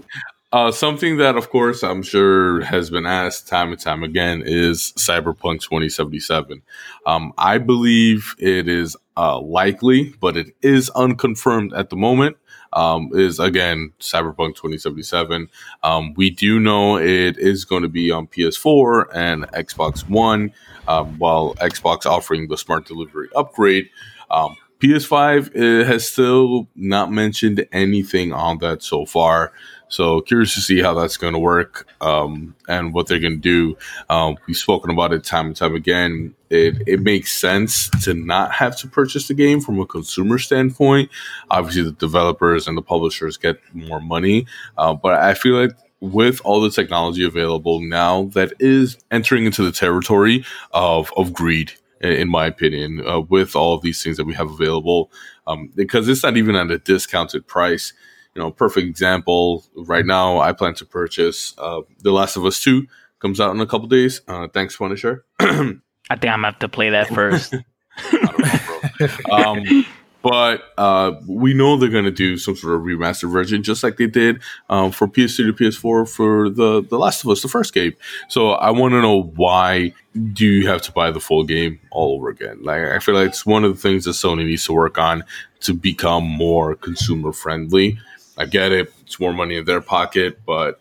[0.51, 4.95] Uh, something that, of course, I'm sure has been asked time and time again is
[4.97, 6.63] Cyberpunk 2077.
[7.05, 12.39] Um, I believe it is uh, likely, but it is unconfirmed at the moment
[12.79, 15.49] um, is again Cyberpunk 2077.
[15.83, 20.53] Um, we do know it is going to be on PS4 and Xbox One,
[20.87, 23.91] um, while Xbox offering the smart delivery upgrade.
[24.31, 29.53] Um, PS5 has still not mentioned anything on that so far.
[29.89, 33.75] So curious to see how that's going to work um, and what they're going to
[33.75, 33.77] do.
[34.11, 36.35] Um, we've spoken about it time and time again.
[36.51, 41.11] It, it makes sense to not have to purchase the game from a consumer standpoint.
[41.51, 44.47] Obviously, the developers and the publishers get more money,
[44.77, 49.65] uh, but I feel like with all the technology available now, that is entering into
[49.65, 54.25] the territory of of greed in my opinion, uh, with all of these things that
[54.25, 55.11] we have available,
[55.49, 57.93] um, because it's not even at a discounted price
[58.39, 59.65] you know, perfect example.
[59.75, 62.87] Right now, I plan to purchase uh, The Last of Us Two.
[63.19, 64.21] Comes out in a couple days.
[64.29, 65.25] Uh, thanks, Punisher.
[65.41, 67.53] I think I'm gonna have to play that first.
[68.13, 69.85] know, um,
[70.23, 73.97] but uh, we know they're going to do some sort of remastered version, just like
[73.97, 77.75] they did um, for PS3 to PS4 for the the Last of Us, the first
[77.75, 77.95] game.
[78.29, 79.95] So I want to know why
[80.33, 82.59] do you have to buy the full game all over again?
[82.63, 85.25] Like I feel like it's one of the things that Sony needs to work on
[85.63, 87.99] to become more consumer friendly.
[88.39, 90.79] I get it; it's more money in their pocket, but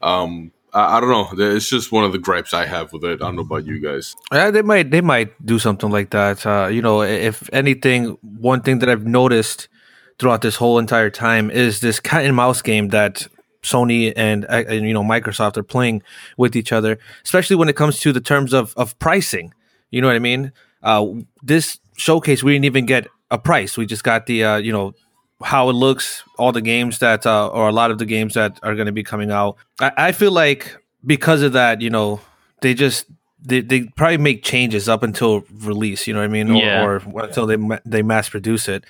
[0.00, 1.54] um, I, I, don't know.
[1.54, 3.20] It's just one of the gripes I have with it.
[3.20, 4.16] I don't know about you guys.
[4.32, 6.46] Yeah, they might they might do something like that.
[6.46, 9.68] Uh, you know, if anything, one thing that I've noticed
[10.18, 13.26] throughout this whole entire time is this cat and mouse game that
[13.62, 16.02] Sony and, uh, and you know Microsoft are playing
[16.36, 19.52] with each other, especially when it comes to the terms of of pricing.
[19.90, 20.52] You know what I mean?
[20.82, 21.06] Uh,
[21.42, 23.76] this showcase we didn't even get a price.
[23.76, 24.94] We just got the uh, you know
[25.42, 28.58] how it looks, all the games that, uh, or a lot of the games that
[28.62, 29.56] are going to be coming out.
[29.80, 32.20] I, I, feel like because of that, you know,
[32.60, 33.06] they just
[33.42, 36.06] they, they probably make changes up until release.
[36.06, 36.54] You know what I mean?
[36.54, 36.84] Yeah.
[36.84, 38.84] Or, or until they they mass produce it.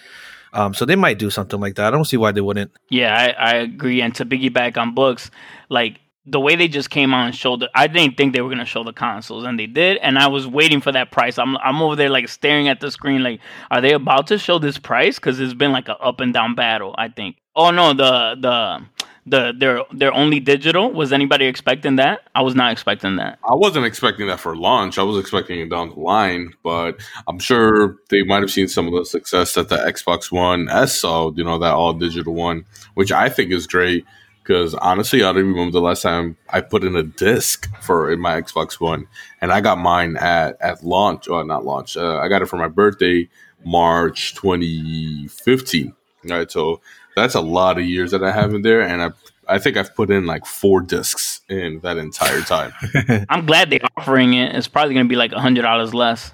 [0.53, 1.87] Um, so they might do something like that.
[1.87, 2.73] I don't see why they wouldn't.
[2.89, 4.03] Yeah, I, I agree.
[4.03, 5.31] And to piggyback on books,
[5.69, 8.65] like the way they just came out and showed I didn't think they were gonna
[8.65, 9.97] show the consoles, and they did.
[9.99, 11.39] And I was waiting for that price.
[11.39, 14.59] I'm I'm over there like staring at the screen, like, are they about to show
[14.59, 15.17] this price?
[15.17, 16.95] Because it's been like an up and down battle.
[16.99, 17.37] I think.
[17.57, 18.85] Oh no, the the
[19.27, 20.93] the they're they're only digital.
[20.93, 22.21] Was anybody expecting that?
[22.35, 23.39] I was not expecting that.
[23.49, 24.99] I wasn't expecting that for launch.
[24.99, 28.87] I was expecting it down the line, but I'm sure they might have seen some
[28.87, 31.33] of the success that the Xbox One S saw.
[31.33, 34.05] You know that all digital one, which I think is great
[34.51, 38.19] because honestly, I don't remember the last time I put in a disc for in
[38.19, 39.07] my Xbox One,
[39.41, 41.97] and I got mine at at launch or not launch.
[41.97, 43.29] Uh, I got it for my birthday,
[43.65, 45.95] March 2015.
[46.25, 46.81] Right, so
[47.15, 49.11] that's a lot of years that I have in there, and I
[49.47, 52.73] I think I've put in like four discs in that entire time.
[53.29, 54.57] I'm glad they're offering it.
[54.57, 56.33] It's probably going to be like a hundred dollars less.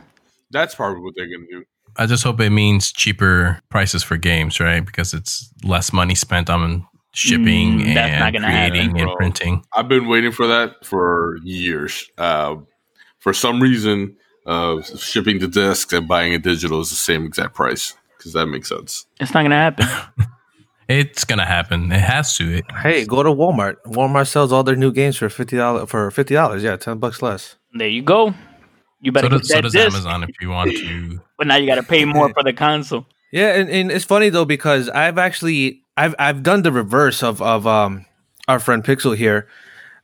[0.50, 1.64] That's probably what they're going to do.
[1.98, 4.84] I just hope it means cheaper prices for games, right?
[4.84, 9.64] Because it's less money spent on shipping mm, and creating happen, and printing.
[9.72, 12.08] I've been waiting for that for years.
[12.18, 12.56] Uh,
[13.18, 17.54] for some reason, uh, shipping the discs and buying a digital is the same exact
[17.54, 19.06] price because that makes sense.
[19.18, 19.86] It's not going to happen.
[20.88, 21.90] it's going to happen.
[21.90, 22.58] It has to.
[22.58, 23.76] It, hey, go to Walmart.
[23.86, 25.88] Walmart sells all their new games for fifty dollars.
[25.88, 27.56] For fifty dollars, yeah, ten bucks less.
[27.72, 28.34] There you go.
[29.00, 29.28] You better.
[29.28, 31.20] So, does, so does Amazon if you want to.
[31.38, 33.06] but now you got to pay more for the console.
[33.36, 37.42] Yeah, and, and it's funny though because I've actually I've I've done the reverse of
[37.42, 38.06] of um
[38.48, 39.46] our friend Pixel here.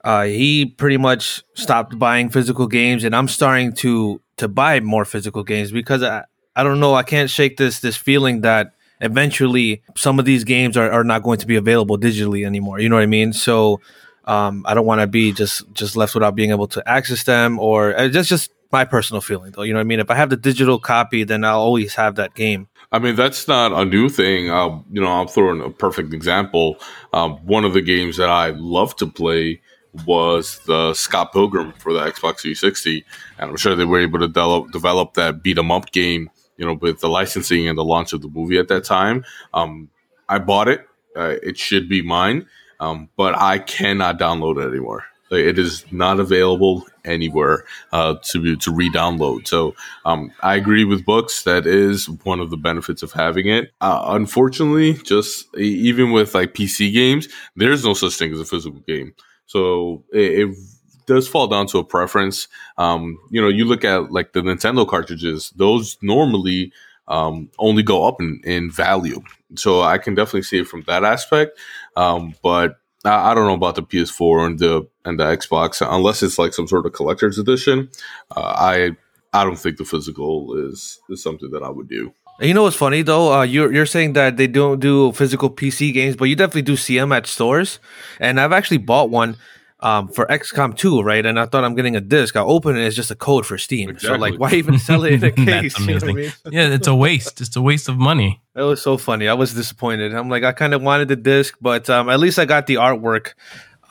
[0.04, 5.06] Uh, he pretty much stopped buying physical games, and I'm starting to to buy more
[5.06, 9.82] physical games because I I don't know I can't shake this this feeling that eventually
[9.96, 12.80] some of these games are, are not going to be available digitally anymore.
[12.80, 13.32] You know what I mean?
[13.32, 13.80] So
[14.26, 17.58] um, I don't want to be just just left without being able to access them,
[17.58, 19.62] or uh, just just my personal feeling though.
[19.62, 20.00] You know what I mean?
[20.00, 22.68] If I have the digital copy, then I'll always have that game.
[22.92, 24.50] I mean, that's not a new thing.
[24.50, 26.76] Uh, you know, I'll throw in a perfect example.
[27.12, 29.60] Um, one of the games that I love to play
[30.06, 33.04] was the Scott Pilgrim for the Xbox 360,
[33.38, 36.30] and I'm sure they were able to develop, develop that beat 'em up game.
[36.58, 39.24] You know, with the licensing and the launch of the movie at that time.
[39.54, 39.88] Um,
[40.28, 40.86] I bought it.
[41.16, 42.46] Uh, it should be mine,
[42.78, 45.04] um, but I cannot download it anymore.
[45.32, 49.48] It is not available anywhere uh, to to re-download.
[49.48, 51.42] So um, I agree with books.
[51.44, 53.72] That is one of the benefits of having it.
[53.80, 58.80] Uh, unfortunately, just even with like PC games, there's no such thing as a physical
[58.80, 59.14] game.
[59.46, 60.56] So it,
[61.04, 62.46] does fall down to a preference.
[62.78, 66.72] Um, you know, you look at like the Nintendo cartridges; those normally
[67.08, 69.20] um, only go up in, in value.
[69.56, 71.58] So I can definitely see it from that aspect.
[71.96, 76.38] Um, but I, don't know about the PS4 and the and the Xbox unless it's
[76.38, 77.90] like some sort of collector's edition.
[78.36, 78.90] Uh, I
[79.32, 82.12] I don't think the physical is is something that I would do.
[82.40, 83.32] You know what's funny though?
[83.32, 86.76] Uh, you're you're saying that they don't do physical PC games, but you definitely do
[86.76, 87.78] see them at stores.
[88.20, 89.36] And I've actually bought one
[89.82, 91.26] um, for XCOM 2, right?
[91.26, 92.36] And I thought I'm getting a disc.
[92.36, 93.90] I open it, it's just a code for Steam.
[93.90, 94.16] Exactly.
[94.16, 95.74] So like, why even sell it in a case?
[95.74, 96.08] That's amazing.
[96.08, 96.52] You know I mean?
[96.52, 97.40] yeah, it's a waste.
[97.40, 98.40] It's a waste of money.
[98.54, 99.28] It was so funny.
[99.28, 100.14] I was disappointed.
[100.14, 102.76] I'm like, I kind of wanted the disc, but um, at least I got the
[102.76, 103.34] artwork.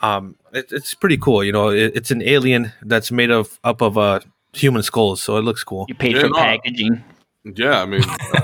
[0.00, 1.44] Um, it, it's pretty cool.
[1.44, 4.20] You know, it, it's an alien that's made of up of uh,
[4.52, 5.84] human skulls, so it looks cool.
[5.88, 6.36] You paid yeah, for no.
[6.36, 7.04] packaging.
[7.44, 8.02] Yeah, I mean,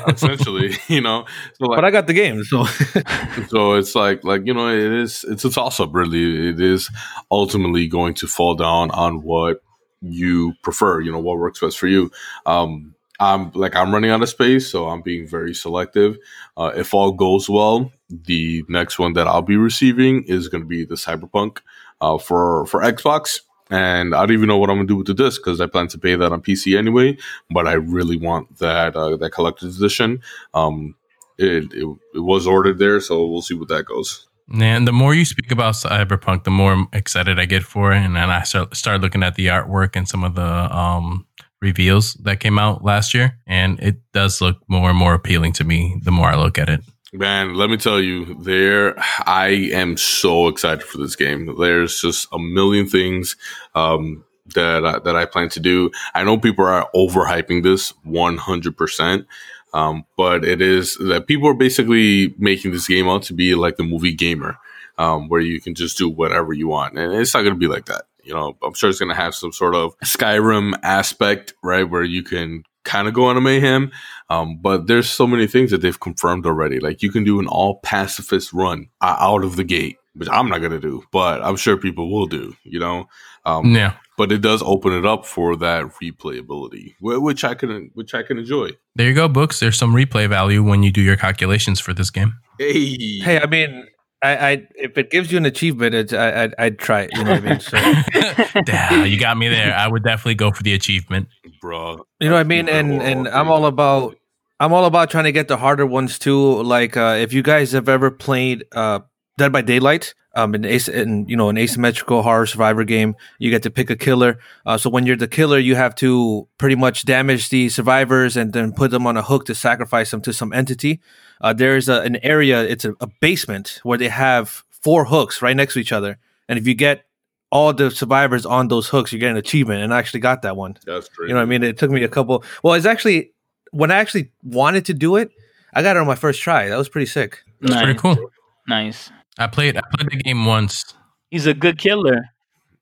[0.09, 1.25] essentially, you know.
[1.55, 2.65] So like, but I got the game, so
[3.49, 5.91] so it's like like you know, it is it's a toss up.
[5.95, 6.91] Really, it is
[7.31, 9.63] ultimately going to fall down on what
[10.01, 11.01] you prefer.
[11.01, 12.11] You know, what works best for you.
[12.45, 16.19] Um, I'm like I'm running out of space, so I'm being very selective.
[16.57, 20.69] Uh, if all goes well, the next one that I'll be receiving is going to
[20.69, 21.59] be the Cyberpunk
[22.01, 25.15] uh, for for Xbox and I don't even know what I'm gonna do with the
[25.15, 27.17] disc because I plan to pay that on PC anyway.
[27.51, 30.21] But I really want that uh, that collector's edition.
[30.55, 30.95] Um,
[31.39, 34.29] it, it it was ordered there, so we'll see what that goes.
[34.53, 37.99] And the more you speak about Cyberpunk, the more excited I get for it.
[37.99, 41.27] And then I start, start looking at the artwork and some of the um,
[41.61, 43.39] reveals that came out last year.
[43.47, 46.71] And it does look more and more appealing to me the more I look at
[46.71, 46.81] it.
[47.13, 51.57] Man, let me tell you, there I am so excited for this game.
[51.59, 53.37] There's just a million things
[53.75, 55.91] um, that I, that I plan to do.
[56.15, 59.27] I know people are overhyping this 100%.
[59.75, 63.77] Um, but it is that people are basically making this game out to be like
[63.77, 64.59] the movie Gamer,
[64.97, 66.99] um, where you can just do whatever you want.
[66.99, 68.03] And it's not going to be like that.
[68.23, 71.89] You know, I'm sure it's going to have some sort of Skyrim aspect, right?
[71.89, 73.93] Where you can kind of go on a mayhem.
[74.31, 76.81] Um, but there's so many things that they've confirmed already.
[76.81, 80.49] Like you can do an all pacifist run uh, out of the gate, which I'm
[80.49, 83.07] not going to do, but I'm sure people will do, you know?
[83.45, 88.13] Um, yeah but it does open it up for that replayability, which I can which
[88.15, 88.71] I can enjoy.
[88.97, 89.61] There you go, books.
[89.61, 92.35] There's some replay value when you do your calculations for this game.
[92.59, 93.87] Hey, hey, I mean,
[94.23, 97.11] I, I if it gives you an achievement, it's, I, I'd, I'd try it.
[97.15, 97.61] You know what I mean?
[97.61, 98.61] So.
[98.65, 99.75] Damn, you got me there.
[99.75, 101.29] I would definitely go for the achievement,
[101.61, 102.05] bro.
[102.19, 102.69] You know what I mean?
[102.69, 104.17] And and I'm all about
[104.61, 106.63] I'm all about trying to get the harder ones too.
[106.63, 109.01] Like uh, if you guys have ever played uh,
[109.37, 113.51] Dead by Daylight, um, an, as- in, you know, an asymmetrical horror survivor game, you
[113.51, 114.39] get to pick a killer.
[114.65, 118.53] Uh, so when you're the killer, you have to pretty much damage the survivors and
[118.53, 121.01] then put them on a hook to sacrifice them to some entity.
[121.41, 125.57] Uh, there's a, an area, it's a, a basement where they have four hooks right
[125.57, 126.19] next to each other.
[126.49, 127.05] And if you get
[127.51, 129.83] all the survivors on those hooks, you get an achievement.
[129.83, 130.77] And I actually got that one.
[130.87, 131.27] That's true.
[131.27, 131.63] You know what I mean?
[131.65, 132.45] It took me a couple.
[132.63, 133.33] Well, it's actually
[133.73, 135.31] when I actually wanted to do it,
[135.75, 136.69] I got it on my first try.
[136.69, 137.43] That was pretty sick.
[137.61, 137.85] That's nice.
[137.85, 138.31] pretty cool.
[138.69, 139.11] Nice.
[139.39, 140.95] I played I played the game once.
[141.31, 142.31] He's a good killer.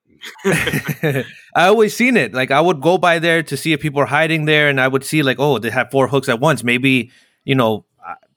[0.44, 2.32] I always seen it.
[2.32, 4.88] Like I would go by there to see if people are hiding there, and I
[4.88, 6.64] would see like, oh, they have four hooks at once.
[6.64, 7.10] Maybe
[7.44, 7.84] you know,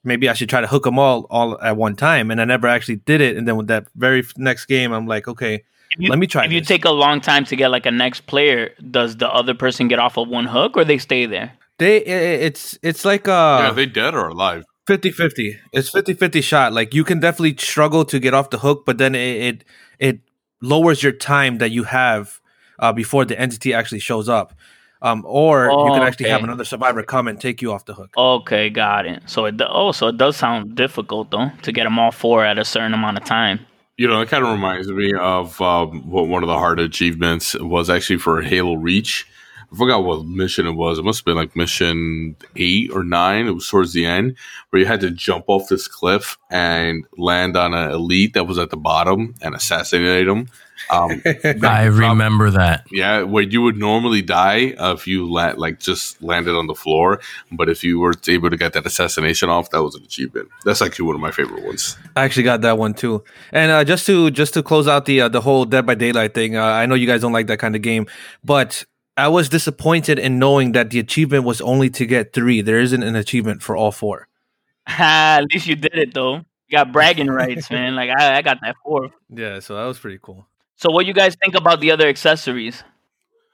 [0.04, 2.30] maybe I should try to hook them all all at one time.
[2.30, 3.36] And I never actually did it.
[3.36, 5.64] And then with that very next game, I'm like, okay,
[5.98, 6.44] you, let me try.
[6.44, 9.54] If you take a long time to get like a next player, does the other
[9.54, 11.52] person get off of one hook or they stay there?
[11.80, 14.64] they, it's it's like yeah, uh are they dead or alive?
[14.88, 15.58] 50-50.
[15.72, 16.72] It's 50-50 shot.
[16.72, 19.64] Like you can definitely struggle to get off the hook, but then it it,
[19.98, 20.20] it
[20.60, 22.40] lowers your time that you have
[22.78, 24.54] uh, before the entity actually shows up.
[25.02, 27.94] Um, or you Oh, can actually have another survivor come and take you off the
[27.94, 28.10] hook.
[28.18, 29.22] Okay, got it.
[29.26, 32.58] So it oh, so it does sound difficult though to get them all four at
[32.58, 33.60] a certain amount of time.
[33.96, 37.54] You know, it kind of reminds me of um, what one of the hard achievements
[37.58, 39.26] was actually for Halo Reach.
[39.72, 40.98] I forgot what mission it was.
[40.98, 43.46] It must have been like mission eight or nine.
[43.46, 44.36] It was towards the end
[44.70, 48.58] where you had to jump off this cliff and land on an elite that was
[48.58, 50.48] at the bottom and assassinate them.
[50.90, 51.22] Um,
[51.62, 52.84] I remember that.
[52.90, 56.74] yeah, where you would normally die uh, if you la- like just landed on the
[56.74, 57.20] floor,
[57.52, 60.48] but if you were able to get that assassination off, that was an achievement.
[60.64, 61.96] That's actually one of my favorite ones.
[62.16, 63.22] I actually got that one too.
[63.52, 66.34] And uh, just to just to close out the uh, the whole Dead by Daylight
[66.34, 68.06] thing, uh, I know you guys don't like that kind of game,
[68.42, 68.84] but
[69.16, 72.60] I was disappointed in knowing that the achievement was only to get three.
[72.62, 74.28] There isn't an achievement for all four.
[74.86, 76.36] At least you did it though.
[76.68, 77.94] You got bragging rights, man.
[77.96, 79.10] Like I, I got that four.
[79.28, 80.46] Yeah, so that was pretty cool.
[80.76, 82.82] So what you guys think about the other accessories?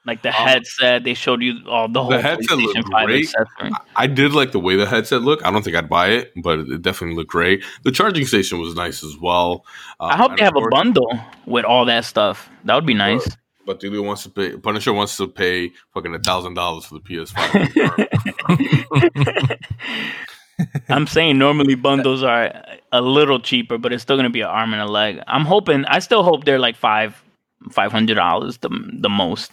[0.06, 3.06] Like the Um, headset, they showed you all the whole the headset looked PlayStation 5
[3.06, 3.24] great.
[3.24, 3.70] accessory.
[3.96, 5.44] I did like the way the headset looked.
[5.44, 7.64] I don't think I'd buy it, but it definitely looked great.
[7.82, 9.64] The charging station was nice as well.
[9.98, 12.48] Uh, I hope they have of a bundle with all that stuff.
[12.64, 13.26] That would be nice.
[13.66, 14.56] But Delio wants to pay.
[14.56, 17.58] Punisher wants to pay fucking a thousand dollars for the PS5.
[20.88, 22.52] I'm saying normally bundles are
[22.92, 25.20] a little cheaper, but it's still gonna be an arm and a leg.
[25.26, 25.84] I'm hoping.
[25.86, 27.22] I still hope they're like five,
[27.70, 29.52] five hundred dollars the the most.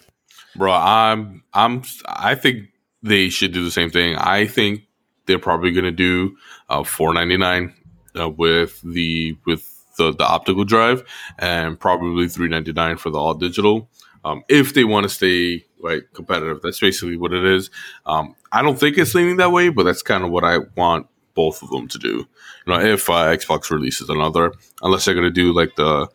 [0.55, 2.69] Bro, I'm I'm I think
[3.01, 4.15] they should do the same thing.
[4.15, 4.83] I think
[5.25, 6.37] they're probably gonna do
[6.69, 7.73] uh, four ninety nine
[8.17, 11.03] uh, with the with the, the optical drive
[11.39, 13.89] and probably three ninety nine for the all digital.
[14.25, 17.69] Um, if they want to stay like competitive, that's basically what it is.
[18.05, 21.07] Um, I don't think it's leaning that way, but that's kind of what I want
[21.33, 22.25] both of them to do.
[22.65, 26.07] You know, if uh, Xbox releases another, unless they're gonna do like the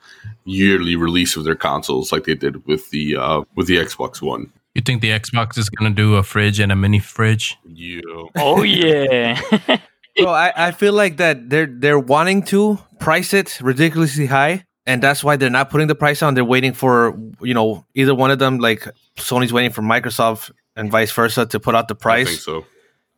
[0.45, 4.53] yearly release of their consoles, like they did with the uh, with the Xbox One.
[4.75, 7.57] You think the Xbox is gonna do a fridge and a mini fridge?
[7.67, 8.01] Yeah.
[8.37, 9.41] Oh yeah.
[10.19, 15.03] Bro, I, I feel like that they're they're wanting to price it ridiculously high, and
[15.03, 16.35] that's why they're not putting the price on.
[16.35, 20.91] They're waiting for you know either one of them, like Sony's waiting for Microsoft and
[20.91, 22.65] vice versa, to put out the I price think so.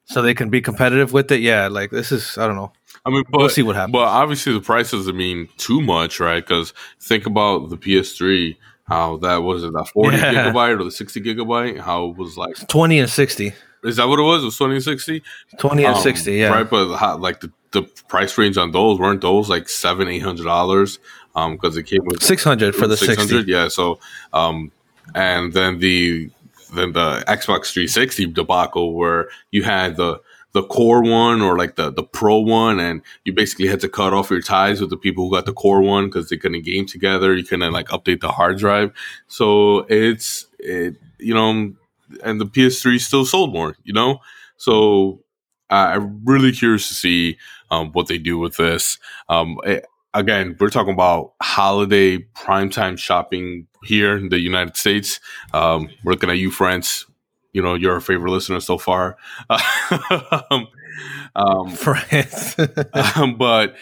[0.05, 1.41] so they can be competitive with it.
[1.41, 2.73] Yeah, like this is I don't know.
[3.07, 3.93] I mean, but, We'll see what happens.
[3.93, 6.45] But obviously, the price doesn't mean too much, right?
[6.47, 10.35] Because think about the PS3, how that was it, that 40 Yeah.
[10.35, 13.55] gigabyte or the 60 gigabyte, how it was like, Twenty and sixty.
[13.85, 14.43] Is that what it was?
[14.43, 15.23] It was 20 and 60?
[15.59, 16.49] 20 and Um, 60, yeah.
[16.49, 20.19] Right, but how, like the the price range on those weren't those like seven eight
[20.21, 20.99] hundred dollars
[21.37, 24.01] um because it came with 600 for the 60 yeah so
[24.33, 24.73] um
[25.15, 26.31] and then the
[26.75, 30.21] then the xbox 360 debacle where you had the
[30.53, 34.13] the core one or like the the pro one and you basically had to cut
[34.13, 36.87] off your ties with the people who got the core one because they couldn't game
[36.87, 38.93] together you couldn't like update the hard drive
[39.29, 41.73] so it's it you know
[42.25, 44.19] and the ps3 still sold more you know?
[44.57, 45.23] So
[45.71, 47.39] I- i'm really curious to see
[47.73, 48.99] um, what they do with this.
[49.29, 55.21] Um, it, again we're talking about holiday primetime shopping here in the united states.
[55.55, 57.07] Um, we're looking at you france
[57.53, 59.17] you know you're a favorite listener so far.
[60.51, 60.67] Um,
[61.37, 62.57] um, France.
[63.17, 63.77] um, but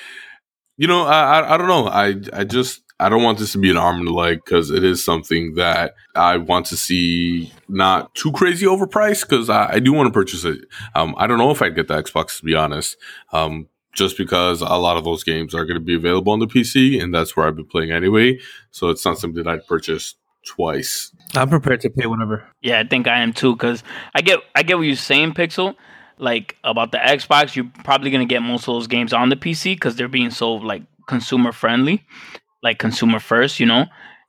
[0.77, 1.87] you know, I, I I don't know.
[1.89, 4.71] I I just I don't want this to be an arm and a leg because
[4.71, 9.79] it is something that I want to see not too crazy overpriced because I, I
[9.79, 10.65] do want to purchase it.
[10.95, 12.97] Um, I don't know if I'd get the Xbox to be honest.
[13.33, 16.47] Um, just because a lot of those games are going to be available on the
[16.47, 18.39] PC and that's where I've been playing anyway.
[18.71, 20.15] So it's not something that I'd purchase
[20.47, 21.13] twice.
[21.35, 22.45] I'm prepared to pay whatever.
[22.63, 23.57] Yeah, I think I am too.
[23.57, 23.83] Cause
[24.15, 25.75] I get I get what you're saying, Pixel.
[26.19, 29.75] Like about the Xbox, you're probably gonna get most of those games on the PC
[29.75, 32.05] because they're being so like consumer friendly,
[32.63, 33.87] like consumer first, you know,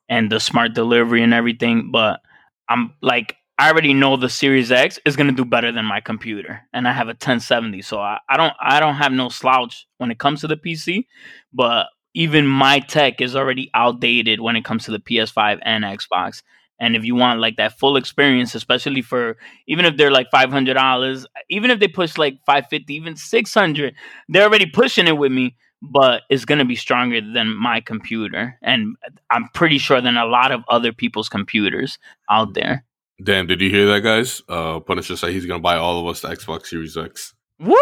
[0.10, 1.92] and the smart delivery and everything.
[1.92, 2.22] But
[2.70, 6.62] I'm like, I already know the Series X is gonna do better than my computer,
[6.74, 10.12] and I have a 1070, so I, I don't I don't have no slouch when
[10.12, 11.06] it comes to the PC.
[11.54, 16.42] But even my tech is already outdated when it comes to the PS5 and Xbox.
[16.80, 19.36] And if you want like that full experience, especially for
[19.68, 23.18] even if they're like five hundred dollars, even if they push like five fifty, even
[23.18, 23.94] six hundred,
[24.30, 25.56] they're already pushing it with me.
[25.82, 28.96] But it's gonna be stronger than my computer, and
[29.30, 31.98] I'm pretty sure than a lot of other people's computers
[32.30, 32.84] out there.
[33.22, 34.42] Damn, did you hear that, guys?
[34.48, 37.34] Uh, Punisher said he's going to buy all of us the Xbox Series X.
[37.60, 37.76] Woo!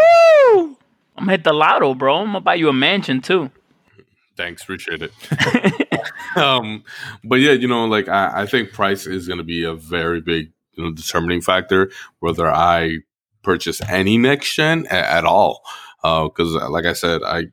[0.56, 0.76] I'm
[1.16, 2.18] gonna hit the lotto, bro.
[2.18, 3.52] I'm gonna buy you a mansion too.
[4.36, 5.12] Thanks, appreciate it.
[6.38, 6.84] um,
[7.24, 10.22] but yeah, you know, like I, I think price is going to be a very
[10.22, 12.98] big, you know, determining factor whether I
[13.44, 15.62] purchase any next gen a- at all.
[16.04, 17.46] Because, uh, like I said, I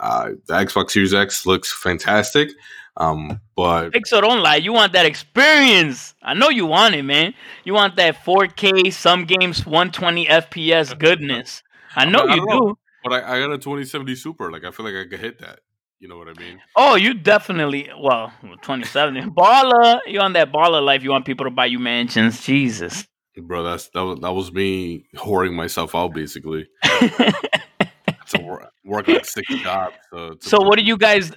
[0.00, 2.50] uh, the Xbox Series X looks fantastic,
[2.96, 4.56] um, but Pixel, don't lie.
[4.56, 6.14] You want that experience.
[6.22, 7.34] I know you want it, man.
[7.64, 11.62] You want that 4K, some games 120 FPS goodness.
[11.94, 12.60] I know I you don't know.
[12.70, 12.78] do.
[13.04, 14.50] but I, I got a 2070 Super.
[14.50, 15.60] Like I feel like I could hit that.
[15.98, 16.60] You know what I mean?
[16.76, 17.88] Oh, you definitely.
[17.98, 20.00] Well, 2070 baller.
[20.06, 21.02] You on that baller life?
[21.02, 22.44] You want people to buy you mansions?
[22.44, 23.06] Jesus.
[23.38, 26.68] Bro, that's that was that was me whoring myself out basically.
[28.30, 29.96] to work, work like six jobs.
[30.12, 31.32] To so, what do you guys?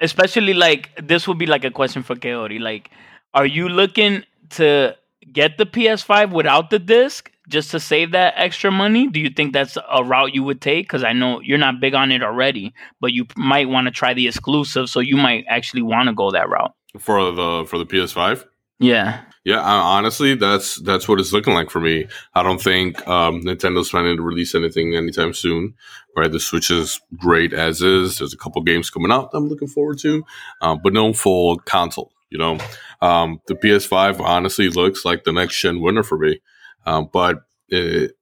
[0.00, 2.58] Especially like this would be like a question for Coyote.
[2.58, 2.90] Like,
[3.34, 4.96] are you looking to
[5.32, 9.08] get the PS5 without the disc just to save that extra money?
[9.08, 10.84] Do you think that's a route you would take?
[10.84, 14.14] Because I know you're not big on it already, but you might want to try
[14.14, 16.72] the exclusive, so you might actually want to go that route.
[16.98, 18.44] for the for the PS5?
[18.78, 19.22] Yeah.
[19.44, 22.06] Yeah, honestly, that's that's what it's looking like for me.
[22.34, 25.74] I don't think um, Nintendo's planning to release anything anytime soon.
[26.16, 28.18] Right, the Switch is great as is.
[28.18, 30.24] There's a couple games coming out I'm looking forward to,
[30.60, 32.12] um, but no full console.
[32.30, 32.58] You know,
[33.00, 36.40] um, the PS5 honestly looks like the next gen winner for me.
[36.84, 38.12] Um, but it,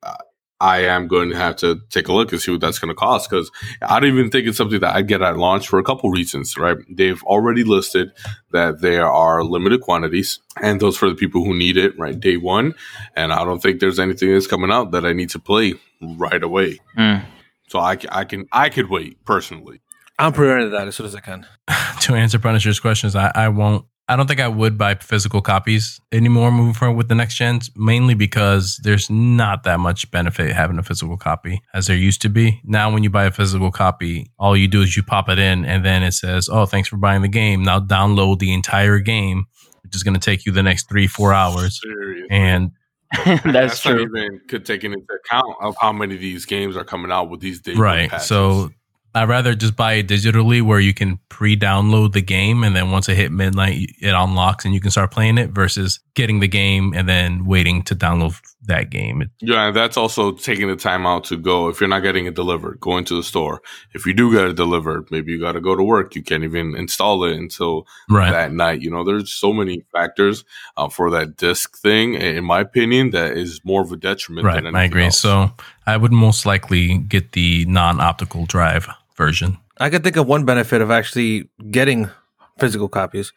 [0.61, 2.95] I am going to have to take a look and see what that's going to
[2.95, 3.51] cost because
[3.83, 6.57] I don't even think it's something that I'd get at launch for a couple reasons,
[6.57, 6.79] right?
[6.91, 8.13] They've already listed
[8.53, 12.19] that there are limited quantities and those for the people who need it, right?
[12.19, 12.75] Day one.
[13.15, 16.43] And I don't think there's anything that's coming out that I need to play right
[16.43, 16.79] away.
[16.97, 17.25] Mm.
[17.69, 19.81] So I, ca- I can, I could wait personally.
[20.19, 21.47] I'm pre-ordering that as soon as I can.
[22.01, 23.85] to answer Punisher's questions, I, I won't.
[24.09, 27.71] I don't think I would buy physical copies anymore moving forward with the next gens,
[27.75, 32.29] mainly because there's not that much benefit having a physical copy as there used to
[32.29, 32.61] be.
[32.65, 35.65] Now, when you buy a physical copy, all you do is you pop it in
[35.65, 37.65] and then it says, Oh, thanks for buying the game.
[37.65, 39.47] Now download the entire game,
[39.83, 41.81] which is going to take you the next three, four hours.
[41.83, 42.29] Seriously.
[42.31, 42.71] And
[43.25, 44.03] That's, not true.
[44.03, 47.41] even could take into account of how many of these games are coming out with
[47.41, 48.11] these day one right.
[48.11, 48.27] patches.
[48.29, 48.71] So
[49.17, 52.91] I'd rather just buy it digitally where you can pre download the game and then
[52.91, 56.49] once it hit midnight, it unlocks and you can start playing it versus getting the
[56.49, 59.23] game and then waiting to download that game.
[59.41, 61.69] Yeah, that's also taking the time out to go.
[61.69, 63.63] If you're not getting it delivered, go into the store.
[63.95, 66.15] If you do get it delivered, maybe you got to go to work.
[66.15, 68.31] You can't even install it until Right.
[68.33, 68.83] that night.
[68.83, 70.45] You know, there's so many factors
[70.77, 72.15] uh, for that disc thing.
[72.15, 74.45] In my opinion, that is more of a detriment.
[74.47, 74.63] Right.
[74.63, 75.07] than I agree.
[75.07, 75.19] else.
[75.19, 75.53] So
[75.87, 79.59] I would most likely get the non optical drive version.
[79.79, 82.11] I could think of one benefit of actually getting
[82.59, 83.33] physical copies.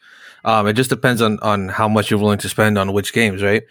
[0.45, 3.43] Um, it just depends on on how much you're willing to spend on which games,
[3.43, 3.63] right?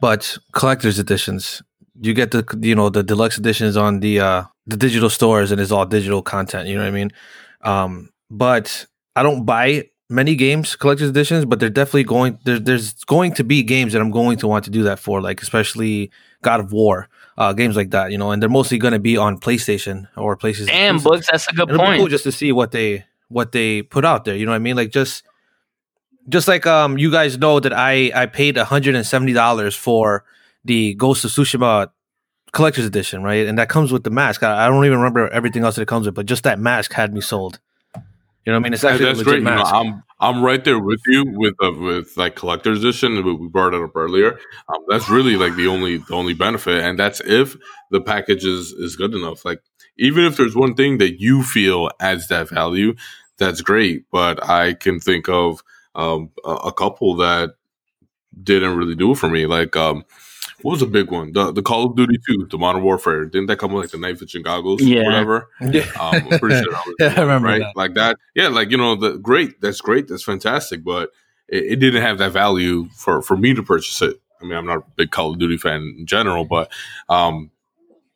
[0.00, 1.62] But collector's editions,
[2.00, 5.60] you get the you know the deluxe editions on the uh, the digital stores and
[5.60, 6.68] it's all digital content.
[6.68, 7.12] You know what I mean?
[7.62, 8.86] Um, but
[9.16, 12.38] I don't buy many games collector's editions, but they're definitely going.
[12.44, 15.20] There, there's going to be games that I'm going to want to do that for,
[15.20, 16.10] like especially
[16.42, 18.10] God of War, uh, games like that.
[18.12, 20.66] You know, and they're mostly going to be on PlayStation or PlayStation.
[20.68, 21.28] Damn, books.
[21.30, 21.98] That's a good It'll point.
[21.98, 24.36] cool just to see what they what they put out there.
[24.36, 24.76] You know what I mean?
[24.76, 25.24] Like just
[26.28, 30.24] just like um you guys know that I I paid hundred and seventy dollars for
[30.64, 31.90] the Ghost of Tsushima
[32.52, 33.46] collector's edition, right?
[33.46, 34.42] And that comes with the mask.
[34.42, 36.92] I, I don't even remember everything else that it comes with, but just that mask
[36.92, 37.58] had me sold.
[38.44, 38.74] You know what I mean?
[38.74, 39.38] It's actually that's great.
[39.38, 39.62] You know.
[39.62, 43.24] I'm I'm right there with you with uh, with like collector's edition.
[43.24, 44.38] We we brought it up earlier.
[44.68, 47.56] Um, that's really like the only the only benefit, and that's if
[47.90, 49.44] the package is is good enough.
[49.44, 49.62] Like
[49.98, 52.94] even if there's one thing that you feel adds that value,
[53.38, 54.04] that's great.
[54.10, 55.62] But I can think of
[55.94, 57.54] um, a, a couple that
[58.42, 59.46] didn't really do it for me.
[59.46, 60.04] Like um,
[60.64, 61.32] what was a big one?
[61.32, 63.26] The the Call of Duty Two, the Modern Warfare.
[63.26, 64.80] Didn't that come with like the night vision goggles?
[64.82, 65.00] Yeah.
[65.00, 65.48] or whatever.
[65.60, 65.82] yeah.
[66.00, 67.60] Um, I'm pretty sure that was Yeah, the I remember right?
[67.60, 67.76] that.
[67.76, 68.16] Like that.
[68.34, 69.60] Yeah, like you know, the great.
[69.60, 70.08] That's great.
[70.08, 70.82] That's fantastic.
[70.82, 71.10] But
[71.48, 74.16] it, it didn't have that value for for me to purchase it.
[74.40, 76.72] I mean, I'm not a big Call of Duty fan in general, but
[77.10, 77.50] um,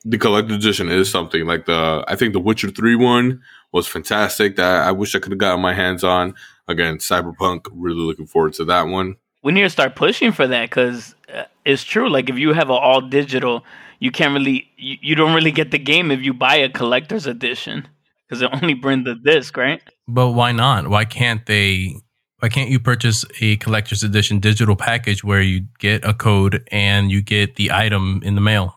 [0.05, 2.03] the collector's edition is something like the.
[2.09, 3.43] I think the Witcher Three one
[3.73, 4.57] was fantastic.
[4.57, 6.35] That I wish I could have gotten my hands on.
[6.67, 7.67] Again, Cyberpunk.
[7.73, 9.17] Really looking forward to that one.
[9.43, 12.09] we need to start pushing for that because uh, it's true.
[12.09, 13.65] Like if you have an all digital,
[14.01, 17.27] you can't really, you, you don't really get the game if you buy a collector's
[17.27, 17.87] edition
[18.27, 19.83] because it only brings the disc, right?
[20.07, 20.89] But why not?
[20.89, 21.95] Why can't they?
[22.41, 27.11] Why can't you purchase a collector's edition digital package where you get a code and
[27.11, 28.77] you get the item in the mail?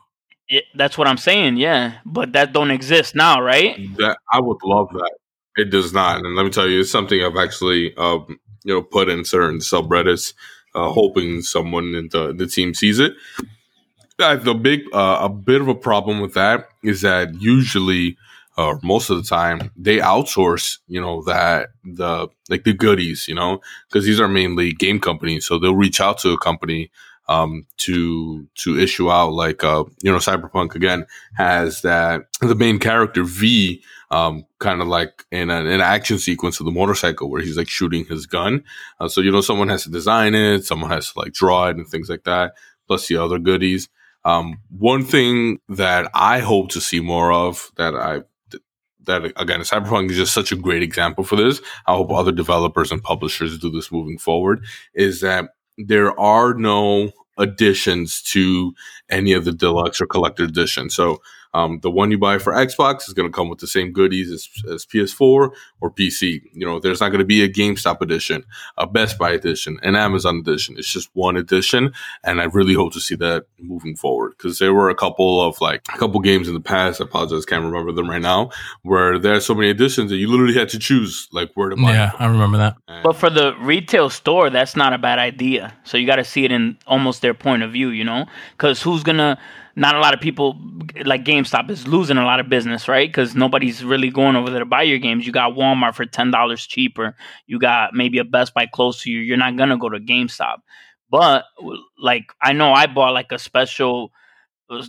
[0.49, 1.57] Yeah, that's what I'm saying.
[1.57, 3.77] Yeah, but that don't exist now, right?
[3.97, 5.11] That I would love that.
[5.57, 8.81] It does not, and let me tell you, it's something I've actually, um, you know,
[8.81, 10.33] put in certain subreddits,
[10.75, 13.13] uh, hoping someone in the, the team sees it.
[14.19, 18.17] Uh, the big, uh, a bit of a problem with that is that usually,
[18.57, 23.33] or most of the time, they outsource, you know, that the like the goodies, you
[23.33, 26.91] know, because these are mainly game companies, so they'll reach out to a company
[27.27, 31.05] um, to to issue out like uh, you know, Cyberpunk again
[31.35, 33.81] has that the main character V
[34.11, 37.69] um, kind of like in an, an action sequence of the motorcycle where he's like
[37.69, 38.63] shooting his gun.
[38.99, 41.77] Uh, so you know, someone has to design it, someone has to like draw it
[41.77, 42.53] and things like that,
[42.87, 43.89] plus the other goodies.
[44.23, 48.21] Um, one thing that I hope to see more of that I
[49.05, 51.59] that again, Cyberpunk is just such a great example for this.
[51.87, 54.63] I hope other developers and publishers do this moving forward.
[54.93, 58.73] Is that there are no additions to
[59.09, 60.93] any of the deluxe or collector editions.
[60.93, 61.21] So
[61.53, 64.31] um, the one you buy for Xbox is going to come with the same goodies
[64.31, 66.41] as, as PS4 or PC.
[66.53, 68.45] You know, there's not going to be a GameStop edition,
[68.77, 70.75] a Best Buy edition, an Amazon edition.
[70.77, 71.93] It's just one edition,
[72.23, 75.59] and I really hope to see that moving forward because there were a couple of
[75.61, 77.01] like a couple games in the past.
[77.01, 78.49] I apologize, can't remember them right now,
[78.83, 81.75] where there are so many editions that you literally had to choose like where to
[81.75, 81.93] buy.
[81.93, 82.77] Yeah, I remember that.
[82.87, 85.73] And- But for the retail store, that's not a bad idea.
[85.83, 88.25] So you got to see it in almost their point of view, you know?
[88.57, 89.37] Because who's going to,
[89.81, 90.55] not a lot of people,
[91.03, 93.09] like GameStop is losing a lot of business, right?
[93.09, 95.25] Because nobody's really going over there to buy your games.
[95.25, 97.15] You got Walmart for $10 cheaper.
[97.47, 99.19] You got maybe a Best Buy close to you.
[99.19, 100.57] You're not to go to GameStop.
[101.09, 101.45] But
[101.97, 104.11] like, I know I bought like a special,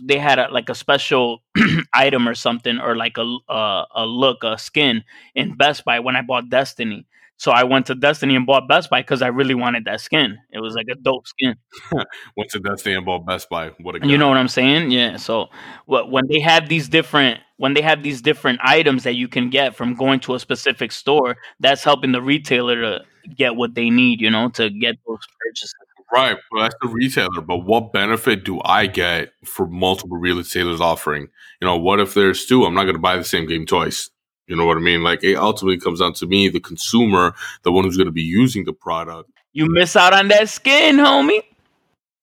[0.03, 1.41] they had a, like a special
[1.93, 6.15] item or something, or like a, a, a look, a skin in Best Buy when
[6.15, 7.07] I bought Destiny.
[7.37, 10.37] So I went to Destiny and bought Best Buy because I really wanted that skin.
[10.51, 11.55] It was like a dope skin.
[12.37, 13.71] went to Destiny and bought Best Buy.
[13.81, 14.91] What a You know what I'm saying?
[14.91, 15.17] Yeah.
[15.17, 15.49] So
[15.85, 19.49] what when they have these different when they have these different items that you can
[19.49, 23.05] get from going to a specific store, that's helping the retailer to
[23.35, 25.73] get what they need, you know, to get those purchases.
[26.13, 27.41] Right, but that's the retailer.
[27.41, 31.27] But what benefit do I get for multiple retailers offering?
[31.59, 32.65] You know, what if there's two?
[32.65, 34.11] I'm not going to buy the same game twice.
[34.47, 35.03] You know what I mean?
[35.03, 37.33] Like it ultimately comes down to me, the consumer,
[37.63, 39.29] the one who's going to be using the product.
[39.53, 41.41] You miss out on that skin, homie.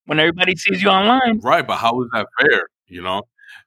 [0.07, 1.39] When everybody sees you online.
[1.41, 2.63] Right, but how is that fair?
[2.89, 3.23] You know,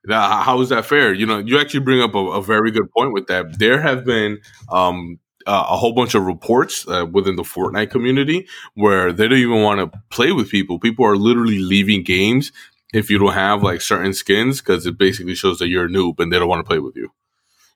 [0.05, 1.13] That- how is that fair?
[1.13, 3.57] You know, you actually bring up a, a very good point with that.
[3.59, 4.39] There have been
[4.69, 9.37] um, uh, a whole bunch of reports uh, within the Fortnite community where they don't
[9.39, 10.79] even want to play with people.
[10.79, 12.51] People are literally leaving games
[12.93, 16.19] if you don't have like certain skins because it basically shows that you're a noob
[16.19, 17.09] and they don't want to play with you.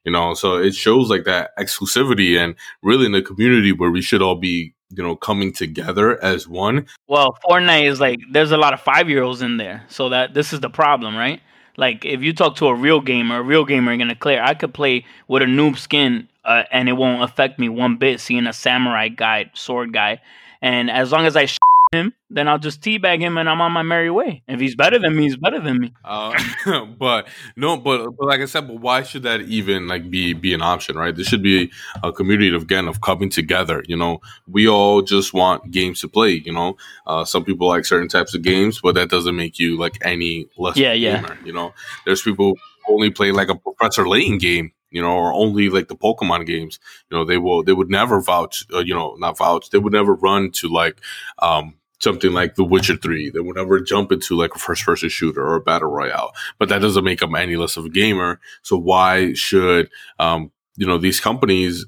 [0.08, 4.02] You know, so it shows like that exclusivity and really in the community where we
[4.02, 6.86] should all be, you know, coming together as one.
[7.10, 10.34] Well, Fortnite is like there's a lot of five year olds in there, so that
[10.34, 11.42] this is the problem, right?
[11.76, 14.42] Like if you talk to a real gamer, a real gamer gonna clear.
[14.42, 18.22] I could play with a noob skin, uh, and it won't affect me one bit.
[18.22, 20.22] Seeing a samurai guy, sword guy,
[20.62, 21.58] and as long as I sh-
[21.98, 24.44] him, then I'll just teabag him and I'm on my merry way.
[24.48, 25.94] If he's better than me, he's better than me.
[26.06, 26.34] Uh,
[27.00, 30.54] but no, but, but like I said, but why should that even like be be
[30.54, 31.16] an option, right?
[31.16, 31.72] This should be
[32.04, 33.84] a community of again of coming together.
[33.88, 36.42] You know, we all just want games to play.
[36.46, 39.78] You know, uh, some people like certain types of games, but that doesn't make you
[39.78, 40.78] like any less.
[40.78, 41.36] Yeah, yeah.
[41.44, 41.74] You know,
[42.06, 45.88] there's people who only play like a Professor Layton game you know, or only like
[45.88, 46.80] the Pokemon games,
[47.10, 49.94] you know, they will, they would never vouch, uh, you know, not vouch, they would
[49.94, 51.02] never run to like,
[51.40, 53.32] um, something like The Witcher 3.
[53.32, 56.70] They would never jump into like a first person shooter or a battle royale, but
[56.70, 58.40] that doesn't make them any less of a gamer.
[58.62, 59.90] So why should,
[60.20, 61.86] um, you know, these companies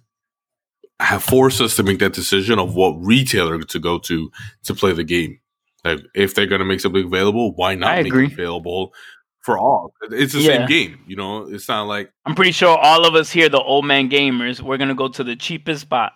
[0.99, 4.31] have forced us to make that decision of what retailer to go to
[4.63, 5.39] to play the game?
[5.85, 8.25] Like, if they're going to make something available, why not I make agree.
[8.25, 8.93] it available
[9.41, 9.93] for all?
[10.11, 10.57] It's the Yeah.
[10.57, 11.47] same game, you know.
[11.47, 14.77] It's not like I'm pretty sure all of us here, the old man gamers, we're
[14.77, 16.13] gonna go to the cheapest spot.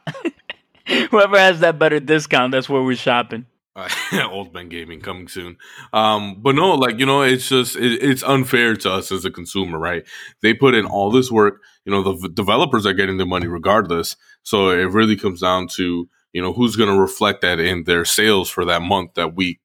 [1.12, 3.46] Whoever has that better discount, that's where we're shopping.
[4.30, 5.58] Old man gaming coming soon.
[5.94, 9.32] Um, but no, like you know, it's just it, it's unfair to us as a
[9.32, 10.04] consumer, right?
[10.42, 11.62] They put in all this work.
[11.86, 14.16] You know, the v- developers are getting the money regardless.
[14.44, 18.06] So it really comes down to you know who's going to reflect that in their
[18.06, 19.60] sales for that month, that week.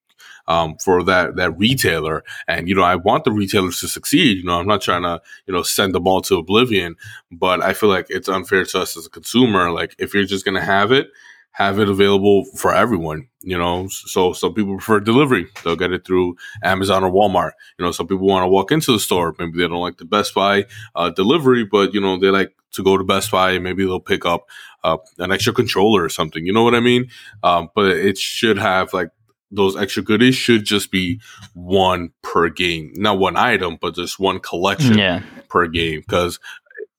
[0.47, 4.39] Um, for that that retailer, and you know, I want the retailers to succeed.
[4.39, 6.97] You know, I'm not trying to you know send them all to oblivion,
[7.31, 9.71] but I feel like it's unfair to us as a consumer.
[9.71, 11.11] Like, if you're just gonna have it,
[11.59, 13.29] have it available for everyone.
[13.43, 17.53] You know, so some people prefer delivery; they'll get it through Amazon or Walmart.
[17.79, 19.35] You know, some people want to walk into the store.
[19.39, 22.83] Maybe they don't like the Best Buy uh, delivery, but you know they like to
[22.85, 23.53] go to Best Buy.
[23.53, 24.47] and Maybe they'll pick up
[24.85, 26.45] uh, an extra controller or something.
[26.47, 27.09] You know what I mean?
[27.43, 29.11] Um, but it should have like
[29.51, 31.21] those extra goodies should just be
[31.55, 35.23] one per game, not one item, but just one collection Yeah.
[35.49, 36.39] per game because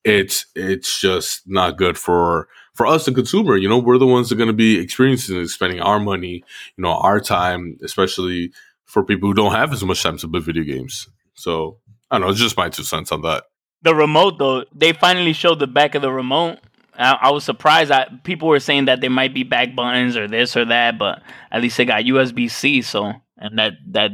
[0.03, 2.47] it's it's just not good for
[2.79, 5.45] for us the consumer you know we're the ones that are going to be experiencing
[5.49, 6.41] spending our money
[6.77, 8.53] you know our time especially
[8.85, 11.77] for people who don't have as much time to play video games so
[12.09, 13.43] i don't know it's just my two cents on that
[13.81, 16.59] The remote though, they finally showed the back of the remote.
[16.97, 17.91] I, I was surprised.
[17.91, 21.21] I, people were saying that there might be back buttons or this or that, but
[21.51, 22.81] at least it got USB C.
[22.81, 24.11] So and that that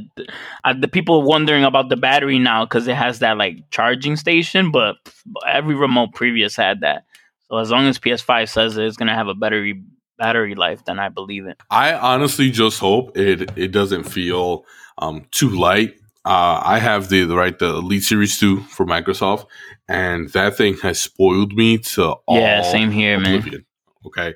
[0.64, 4.72] uh, the people wondering about the battery now because it has that like charging station,
[4.72, 4.98] but
[5.48, 7.05] every remote previous had that.
[7.50, 9.84] So as long as PS5 says it, it's gonna have a battery
[10.18, 11.58] battery life, then I believe it.
[11.70, 14.64] i honestly just hope it it doesn't feel
[14.98, 19.46] um too light uh, I have the, the right the Elite Series two for Microsoft,
[19.88, 23.64] and that thing has spoiled me to all yeah, same here, man.
[24.08, 24.34] Okay.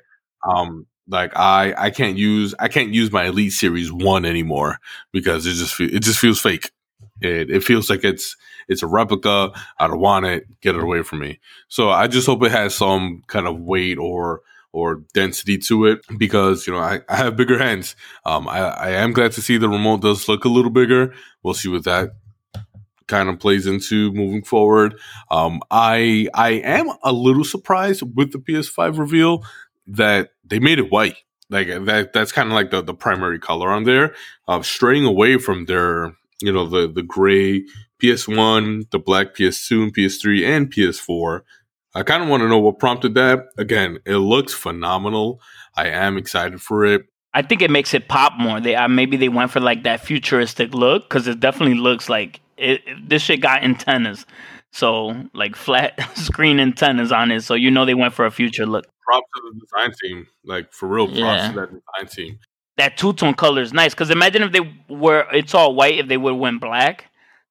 [0.48, 4.78] Um, like I, I can't use, I can't use my Elite Series one anymore
[5.12, 6.70] because it just, fe- it just feels fake.
[7.20, 8.36] It, it feels like it's,
[8.70, 9.52] it's a replica.
[9.78, 10.60] I don't want it.
[10.60, 11.40] Get it away from me.
[11.68, 14.40] So I just hope it has some kind of weight or,
[14.72, 17.96] or density to it because you know I, I have bigger hands.
[18.24, 21.12] Um, I, I am glad to see the remote does look a little bigger.
[21.42, 22.12] We'll see what that
[23.08, 24.94] kind of plays into moving forward.
[25.30, 29.44] Um, I I am a little surprised with the PS5 reveal
[29.88, 31.16] that they made it white.
[31.50, 34.14] Like that that's kind of like the, the primary color on there.
[34.46, 37.64] Uh, straying away from their you know the the gray
[38.00, 41.42] PS1, the black PS2 and PS3 and PS4.
[41.94, 43.46] I kind of want to know what prompted that.
[43.58, 45.40] Again, it looks phenomenal.
[45.76, 47.02] I am excited for it.
[47.34, 48.60] I think it makes it pop more.
[48.60, 52.40] They uh, maybe they went for like that futuristic look because it definitely looks like
[52.56, 54.26] it, it- This shit got antennas,
[54.72, 57.42] so like flat screen antennas on it.
[57.42, 58.84] So you know they went for a future look.
[59.06, 60.26] Props to the design team.
[60.44, 61.48] Like for real, props Yeah.
[61.52, 62.38] to that design team.
[62.76, 65.98] That two tone color is nice because imagine if they were it's all white.
[65.98, 67.06] If they would went black,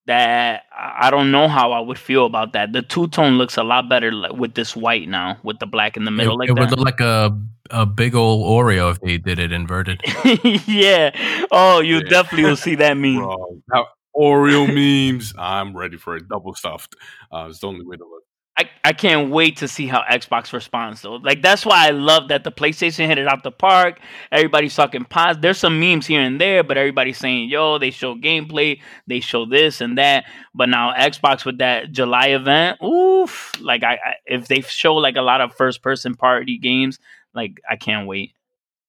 [0.09, 2.73] that I I don't know how I would feel about that.
[2.73, 6.05] The two tone looks a lot better with this white now with the black in
[6.05, 6.61] the middle it, like it that.
[6.61, 7.39] would look like a
[7.71, 10.01] a big old Oreo if they did it inverted.
[10.67, 11.11] yeah.
[11.51, 12.09] Oh, you Yeah.
[12.09, 13.15] definitely will see that meme.
[13.17, 15.33] Bro, now, Oreo memes.
[15.37, 16.27] I'm ready for it.
[16.27, 16.95] Double stuffed.
[17.31, 18.18] Uh, it's the only way to look.
[18.59, 21.15] I, I can't wait to see how Xbox responds though.
[21.15, 24.01] Like that's why I love that the PlayStation hit it out the park.
[24.33, 25.37] Everybody's talking pos.
[25.37, 29.45] There's some memes here and there, but everybody's saying, "Yo, they show gameplay, they show
[29.45, 33.53] this and that." But now Xbox with that July event, oof!
[33.61, 36.99] Like I, I if they show like a lot of first person party games,
[37.33, 38.33] like I can't wait.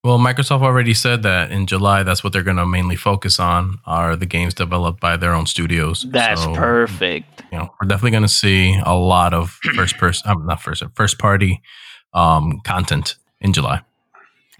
[0.02, 2.02] Well, Microsoft already said that in July.
[2.04, 5.44] That's what they're going to mainly focus on are the games developed by their own
[5.44, 6.06] studios.
[6.08, 7.42] That's So, perfect.
[7.52, 10.82] You know, we're definitely going to see a lot of first person, um, not first,
[10.94, 11.60] first party
[12.14, 13.82] um, content in July.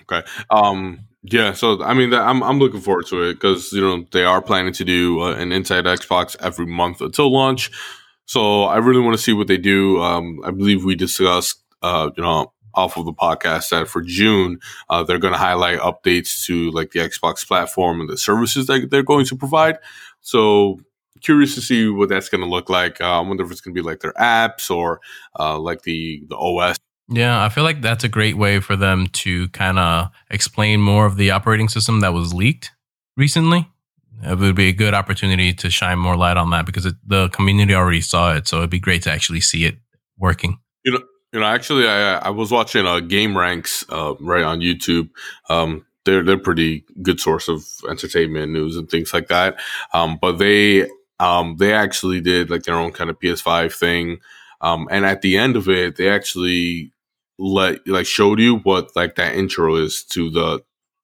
[0.03, 0.26] Okay.
[0.51, 1.53] Um, yeah.
[1.53, 4.72] So I mean, I'm I'm looking forward to it because you know they are planning
[4.74, 7.70] to do uh, an Inside Xbox every month until launch.
[8.26, 10.01] So I really want to see what they do.
[10.03, 14.59] Um, I believe we discussed, uh, you know, off of the podcast that for June,
[14.89, 18.89] uh, they're going to highlight updates to like the Xbox platform and the services that
[18.91, 19.79] they're going to provide.
[20.21, 20.81] So
[21.21, 23.01] curious to see what that's going to look like.
[23.01, 25.01] Uh, I wonder if it's going to be like their apps or
[25.39, 26.77] uh, like the the OS.
[27.09, 31.07] Yeah, I feel like that's a great way for them to kind of explain more
[31.07, 32.71] of the operating system that was leaked
[33.16, 33.68] recently.
[34.23, 37.29] It would be a good opportunity to shine more light on that because it, the
[37.31, 38.47] community already saw it.
[38.47, 39.79] So it'd be great to actually see it
[40.18, 40.61] working.
[40.85, 41.03] You know,
[41.33, 45.11] you know, actually, I I was watching uh, GameRanx uh, right on YouTube.
[45.49, 49.59] Um, they're they're pretty good source of entertainment news and things like that.
[49.93, 50.89] Um, but they
[51.20, 54.18] um, they actually did like their own kind of PS5 thing.
[54.61, 56.93] Um, and at the end of it, they actually
[57.39, 60.62] let like showed you what like that intro is to the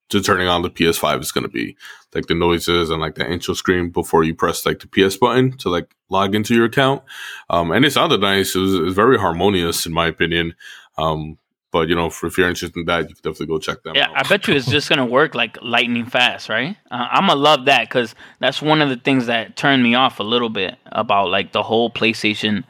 [0.09, 1.77] to turning on the PS5 is going to be
[2.15, 5.57] like the noises and like the intro screen before you press like the PS button
[5.59, 7.03] to like log into your account.
[7.51, 8.55] Um, and it sounded nice.
[8.55, 10.55] It was, it was, very harmonious in my opinion.
[10.97, 11.39] Um,
[11.73, 13.97] but you know, if, if, you're interested in that, you can definitely go check them
[13.97, 14.25] yeah, out.
[14.25, 16.77] I bet you it's just gonna work like lightning fast, right?
[16.91, 20.21] Uh, I'm gonna love that because that's one of the things that turned me off
[20.21, 22.65] a little bit about like the whole PlayStation,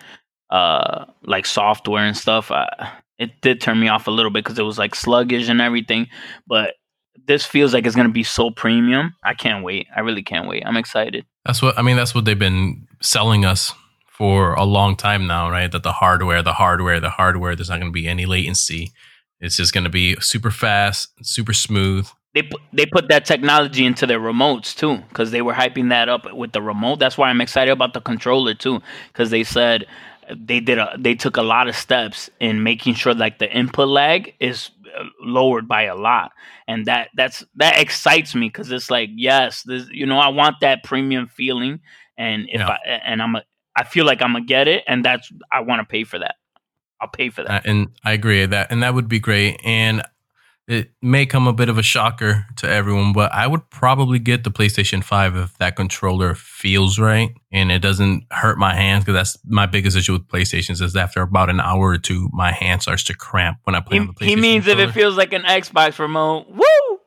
[0.51, 2.51] uh, like software and stuff.
[2.51, 2.67] Uh,
[3.19, 6.09] it did turn me off a little bit because it was like sluggish and everything.
[6.47, 6.75] But
[7.27, 9.15] this feels like it's gonna be so premium.
[9.23, 9.87] I can't wait.
[9.95, 10.63] I really can't wait.
[10.67, 11.25] I'm excited.
[11.45, 11.97] That's what I mean.
[11.97, 13.73] That's what they've been selling us
[14.17, 15.71] for a long time now, right?
[15.71, 17.55] That the hardware, the hardware, the hardware.
[17.55, 18.93] There's not going to be any latency.
[19.41, 22.09] It's just going to be super fast, super smooth.
[22.33, 26.09] They put, they put that technology into their remotes too, because they were hyping that
[26.09, 26.99] up with the remote.
[26.99, 29.87] That's why I'm excited about the controller too, because they said
[30.31, 33.89] they did a they took a lot of steps in making sure like the input
[33.89, 34.71] lag is
[35.21, 36.33] lowered by a lot.
[36.69, 40.57] And that that's that excites me because it's like yes this you know i want
[40.61, 41.81] that premium feeling.
[42.19, 42.69] And if yeah.
[42.69, 43.43] i and i'm a
[43.77, 46.37] i feel like i'm gonna get it and that's i want to pay for that.
[47.01, 47.67] I'll pay for that.
[47.67, 49.61] Uh, and i agree that and that would be great.
[49.65, 50.03] And
[50.69, 54.43] it may come a bit of a shocker to everyone, but I would probably get
[54.43, 59.15] the PlayStation 5 if that controller feels right and it doesn't hurt my hands because
[59.15, 62.83] that's my biggest issue with PlayStations is after about an hour or two, my hand
[62.83, 64.29] starts to cramp when I play he, on the PlayStation.
[64.29, 64.89] He means controller.
[64.89, 66.99] if it feels like an Xbox remote, woo!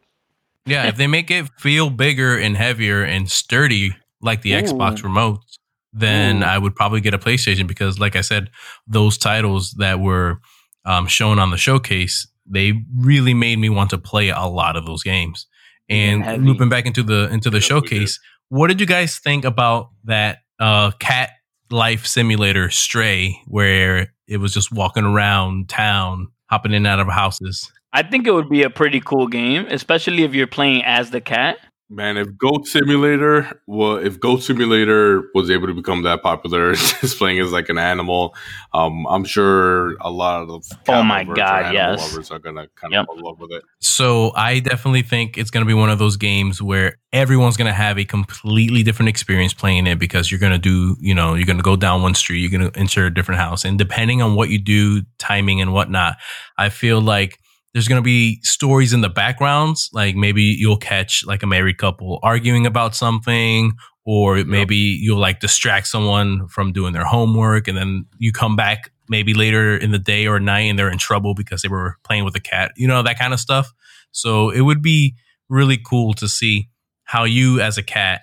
[0.66, 4.62] Yeah, if they make it feel bigger and heavier and sturdy like the Ooh.
[4.62, 5.58] Xbox remotes,
[5.92, 6.46] then Ooh.
[6.46, 8.52] I would probably get a PlayStation because, like I said,
[8.88, 10.40] those titles that were
[10.86, 14.86] um, shown on the showcase they really made me want to play a lot of
[14.86, 15.48] those games.
[15.90, 18.20] And looping back into the into the yeah, showcase,
[18.50, 21.32] what did you guys think about that uh, cat
[21.72, 27.08] life simulator Stray, where it was just walking around town, hopping in and out of
[27.08, 27.72] houses?
[27.92, 31.22] I think it would be a pretty cool game, especially if you're playing as the
[31.22, 31.58] cat.
[31.92, 37.18] Man, if Goat Simulator, well, if Goat Simulator was able to become that popular, just
[37.18, 38.36] playing as like an animal,
[38.76, 40.78] um, I'm sure a lot of the.
[40.90, 43.02] oh my god, yes, lovers are gonna kind yep.
[43.02, 43.64] of fall in love with it.
[43.80, 47.98] So I definitely think it's gonna be one of those games where everyone's gonna have
[47.98, 51.76] a completely different experience playing it because you're gonna do, you know, you're gonna go
[51.76, 55.02] down one street, you're gonna enter a different house, and depending on what you do,
[55.18, 56.18] timing and whatnot,
[56.56, 57.39] I feel like
[57.74, 61.78] there's going to be stories in the backgrounds like maybe you'll catch like a married
[61.78, 63.74] couple arguing about something
[64.06, 68.92] or maybe you'll like distract someone from doing their homework and then you come back
[69.08, 72.24] maybe later in the day or night and they're in trouble because they were playing
[72.24, 73.72] with a cat you know that kind of stuff.
[74.12, 75.16] So it would be
[75.50, 76.70] really cool to see
[77.04, 78.22] how you as a cat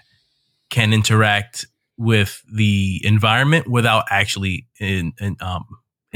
[0.71, 1.67] can interact
[1.99, 5.65] with the environment without actually in, in um,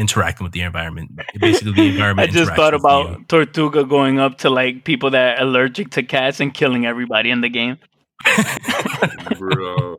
[0.01, 1.21] interacting with the environment.
[1.39, 2.29] Basically, the environment.
[2.31, 6.41] I just thought about Tortuga going up to like people that are allergic to cats
[6.41, 7.79] and killing everybody in the game.
[9.39, 9.97] Bro.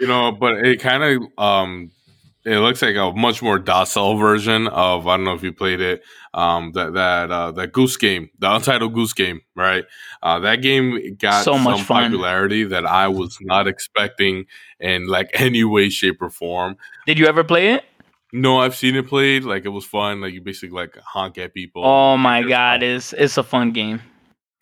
[0.00, 1.90] You know, but it kind of um
[2.44, 5.80] it looks like a much more docile version of I don't know if you played
[5.80, 6.02] it
[6.34, 9.84] um that that uh that goose game the untitled goose game right
[10.22, 14.46] uh that game got so much popularity that I was not expecting
[14.80, 17.84] in like any way shape or form did you ever play it
[18.32, 19.44] no, I've seen it played.
[19.44, 20.20] Like it was fun.
[20.20, 21.84] Like you basically like honk at people.
[21.84, 24.00] Oh my god, it's it's a fun game.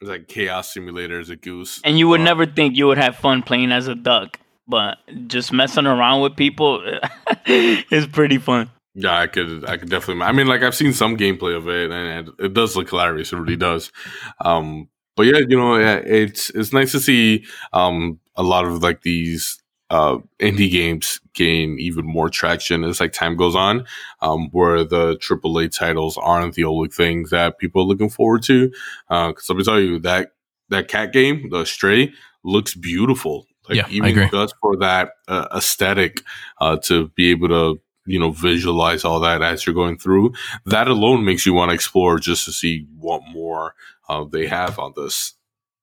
[0.00, 1.80] It's like chaos simulator as a goose.
[1.84, 4.98] And you would uh, never think you would have fun playing as a duck, but
[5.26, 6.82] just messing around with people
[7.46, 8.70] is pretty fun.
[8.94, 11.90] Yeah, I could I could definitely I mean like I've seen some gameplay of it
[11.90, 13.32] and it, it does look hilarious.
[13.32, 13.92] It really does.
[14.40, 19.02] Um but yeah, you know, it's it's nice to see um a lot of like
[19.02, 23.86] these uh, indie games gain even more traction as like time goes on,
[24.22, 28.68] um, where the AAA titles aren't the only things that people are looking forward to.
[29.08, 30.32] Because uh, let me tell you that
[30.68, 32.12] that cat game, the Stray,
[32.44, 33.46] looks beautiful.
[33.68, 36.22] Like yeah, even just for that uh, aesthetic,
[36.60, 40.32] uh, to be able to you know, visualize all that as you're going through.
[40.66, 43.74] That alone makes you want to explore just to see what more
[44.08, 45.34] uh, they have on this.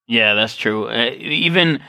[0.07, 0.89] Yeah, that's true.
[0.89, 1.81] Uh, even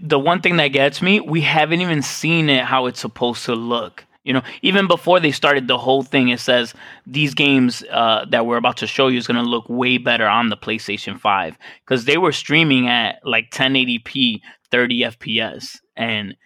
[0.00, 3.54] the one thing that gets me, we haven't even seen it how it's supposed to
[3.54, 4.06] look.
[4.24, 6.74] You know, even before they started the whole thing, it says
[7.06, 10.26] these games uh, that we're about to show you is going to look way better
[10.26, 14.40] on the PlayStation 5 because they were streaming at like 1080p,
[14.72, 15.76] 30 FPS.
[15.96, 16.36] And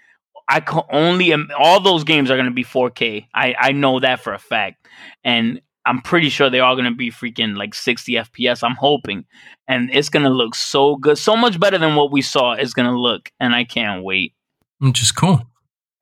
[0.47, 3.29] I can only, all those games are going to be 4K.
[3.35, 4.87] I, I know that for a fact.
[5.25, 8.63] And I'm pretty sure they're going to be freaking like 60 FPS.
[8.63, 9.25] I'm hoping.
[9.67, 12.75] And it's going to look so good, so much better than what we saw it's
[12.75, 13.31] going to look.
[13.41, 14.35] And I can't wait.
[14.79, 15.43] Which is cool.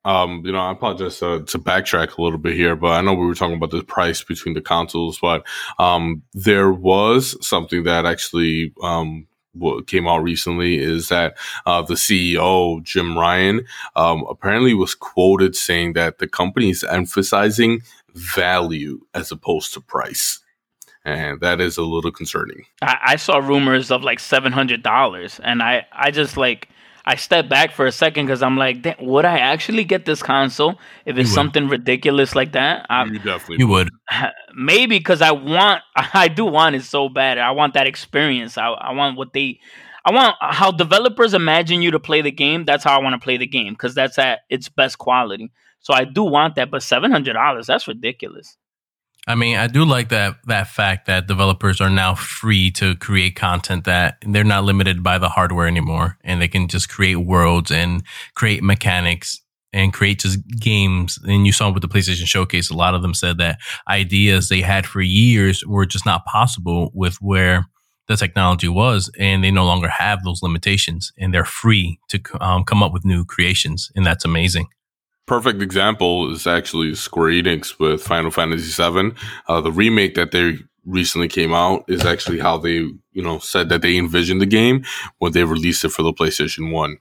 [0.05, 3.13] Um, you know, I apologize uh, to backtrack a little bit here, but I know
[3.13, 5.45] we were talking about the price between the consoles, but
[5.77, 11.95] um, there was something that actually um, what came out recently is that uh, the
[11.95, 13.65] CEO Jim Ryan
[13.95, 17.81] um, apparently was quoted saying that the company is emphasizing
[18.15, 20.39] value as opposed to price.
[21.05, 22.65] And that is a little concerning.
[22.81, 26.67] I, I saw rumors of like seven hundred dollars, and I, I just like
[27.09, 30.79] I step back for a second because I'm like, would I actually get this console
[31.05, 32.85] if it's something ridiculous like that?
[32.87, 33.89] I, you definitely you would.
[34.55, 37.39] Maybe because I want, I do want it so bad.
[37.39, 38.59] I want that experience.
[38.59, 39.59] I, I want what they,
[40.05, 42.65] I want how developers imagine you to play the game.
[42.65, 45.51] That's how I want to play the game because that's at its best quality.
[45.79, 48.57] So I do want that, but seven hundred dollars, that's ridiculous.
[49.27, 53.35] I mean, I do like that that fact that developers are now free to create
[53.35, 57.71] content that they're not limited by the hardware anymore, and they can just create worlds
[57.71, 58.03] and
[58.35, 61.19] create mechanics and create just games.
[61.23, 64.61] And you saw with the PlayStation Showcase, a lot of them said that ideas they
[64.61, 67.65] had for years were just not possible with where
[68.07, 72.63] the technology was, and they no longer have those limitations, and they're free to um,
[72.63, 74.67] come up with new creations, and that's amazing
[75.29, 79.13] perfect example is actually Square Enix with Final Fantasy VII.
[79.47, 82.77] Uh, the remake that they recently came out is actually how they,
[83.13, 84.83] you know, said that they envisioned the game
[85.19, 86.97] when they released it for the PlayStation One.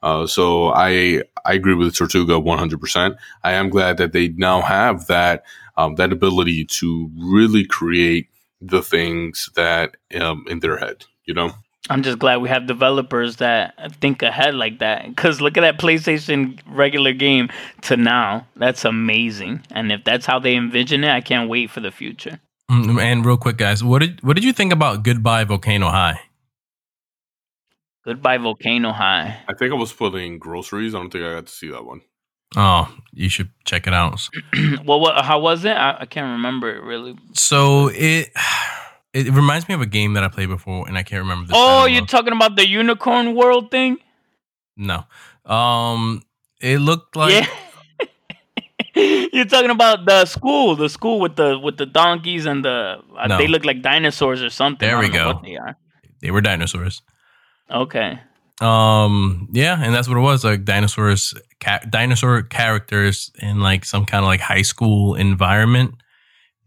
[0.00, 3.16] Uh, so I I agree with Tortuga 100%.
[3.42, 5.44] I am glad that they now have that
[5.76, 8.28] um, that ability to really create
[8.60, 11.50] the things that um, in their head, you know.
[11.90, 15.08] I'm just glad we have developers that think ahead like that.
[15.08, 17.50] Because look at that PlayStation regular game
[17.82, 18.46] to now.
[18.56, 19.62] That's amazing.
[19.72, 22.38] And if that's how they envision it, I can't wait for the future.
[22.70, 26.20] Mm, and real quick, guys, what did what did you think about Goodbye Volcano High?
[28.04, 29.40] Goodbye Volcano High.
[29.48, 30.94] I think I was putting groceries.
[30.94, 32.02] I don't think I got to see that one.
[32.56, 34.28] Oh, you should check it out.
[34.84, 35.24] well, what?
[35.24, 35.72] How was it?
[35.72, 37.16] I, I can't remember it really.
[37.34, 38.30] So it
[39.14, 41.48] it reminds me of a game that I played before, and I can't remember.
[41.48, 43.98] The oh, you're talking about the Unicorn World thing?
[44.76, 45.04] No.
[45.44, 46.22] Um,
[46.60, 47.32] it looked like.
[47.32, 47.46] Yeah.
[49.32, 53.26] You're talking about the school, the school with the with the donkeys and the uh,
[53.26, 53.38] no.
[53.38, 54.86] they look like dinosaurs or something.
[54.86, 55.40] There we go.
[55.42, 55.56] they.
[56.20, 57.00] They were dinosaurs.
[57.70, 58.20] Okay.
[58.60, 59.48] Um.
[59.50, 60.44] Yeah, and that's what it was.
[60.44, 65.94] Like dinosaurs, ca- dinosaur characters in like some kind of like high school environment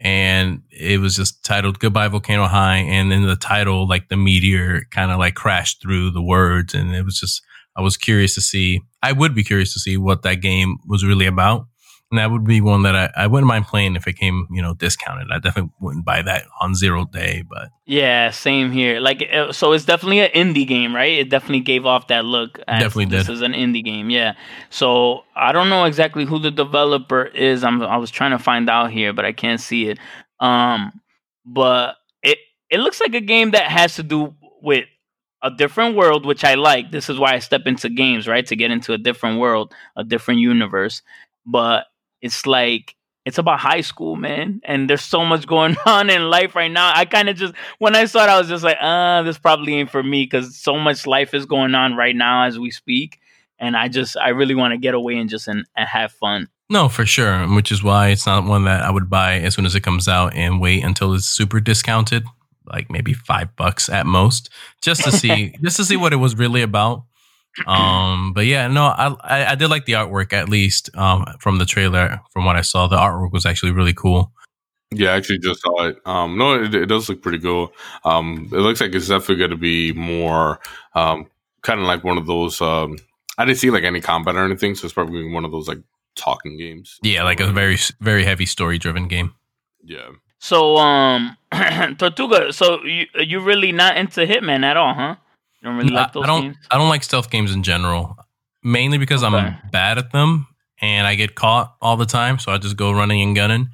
[0.06, 2.78] and it was just titled Goodbye Volcano High.
[2.78, 6.76] And in the title, like the meteor kind of like crashed through the words.
[6.76, 7.42] And it was just,
[7.76, 11.04] I was curious to see, I would be curious to see what that game was
[11.04, 11.66] really about.
[12.16, 14.62] And that would be one that I, I wouldn't mind playing if it came, you
[14.62, 15.28] know, discounted.
[15.34, 19.02] I definitely wouldn't buy that on zero day, but yeah, same here.
[19.02, 21.12] Like, uh, so it's definitely an indie game, right?
[21.12, 22.58] It definitely gave off that look.
[22.68, 23.34] Definitely this did.
[23.34, 24.36] is an indie game, yeah.
[24.70, 27.66] So I don't know exactly who the developer is.
[27.66, 30.00] I'm I was trying to find out here, but I can't see it.
[30.40, 31.02] Um,
[31.46, 32.38] but it
[32.70, 34.86] it looks like a game that has to do with
[35.42, 36.92] a different world, which I like.
[36.92, 38.48] This is why I step into games, right?
[38.48, 41.02] To get into a different world, a different universe.
[41.46, 41.88] But
[42.26, 44.62] it's like it's about high school, man.
[44.64, 46.92] And there's so much going on in life right now.
[46.94, 49.76] I kind of just when I saw it, I was just like, uh, this probably
[49.76, 53.20] ain't for me because so much life is going on right now as we speak.
[53.60, 56.50] And I just I really want to get away and just and, and have fun.
[56.70, 57.48] No, for sure.
[57.54, 60.08] Which is why it's not one that I would buy as soon as it comes
[60.08, 62.26] out and wait until it's super discounted,
[62.66, 64.50] like maybe five bucks at most,
[64.82, 67.04] just to see just to see what it was really about.
[67.66, 71.58] Um, but yeah, no, I, I, I did like the artwork at least um, from
[71.58, 72.20] the trailer.
[72.32, 74.32] From what I saw, the artwork was actually really cool.
[74.92, 75.98] Yeah, I actually just saw it.
[76.06, 77.74] Um, no, it, it does look pretty cool.
[78.04, 80.60] Um, it looks like it's definitely going to be more
[80.94, 81.28] um,
[81.62, 82.62] kind of like one of those.
[82.62, 82.98] Um,
[83.38, 85.80] I didn't see like any combat or anything, so it's probably one of those like
[86.16, 87.00] talking games.
[87.02, 89.34] Yeah, like a very very heavy story driven game.
[89.84, 90.10] Yeah.
[90.40, 91.38] So um,
[91.98, 95.16] Tortuga, so you you really not into Hitman at all, huh?
[95.66, 96.42] You don't really like those I don't.
[96.44, 96.58] Games?
[96.70, 98.16] I don't like stealth games in general,
[98.64, 99.36] mainly because okay.
[99.36, 100.46] I'm bad at them,
[100.80, 103.70] and I get caught all the time, so I just go running and gunning.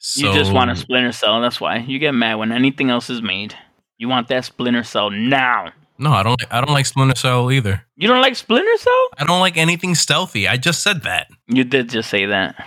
[0.00, 1.40] So, you just want a Splinter Cell.
[1.40, 3.54] That's why you get mad when anything else is made.
[3.96, 5.72] You want that Splinter Cell now.
[5.96, 6.38] No, I don't.
[6.50, 7.86] I don't like Splinter Cell either.
[7.96, 9.08] You don't like Splinter Cell?
[9.16, 10.46] I don't like anything stealthy.
[10.46, 11.30] I just said that.
[11.46, 12.66] You did just say that.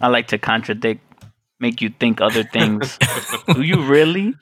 [0.00, 1.00] I like to contradict,
[1.60, 2.98] make you think other things.
[3.54, 4.34] Do you really?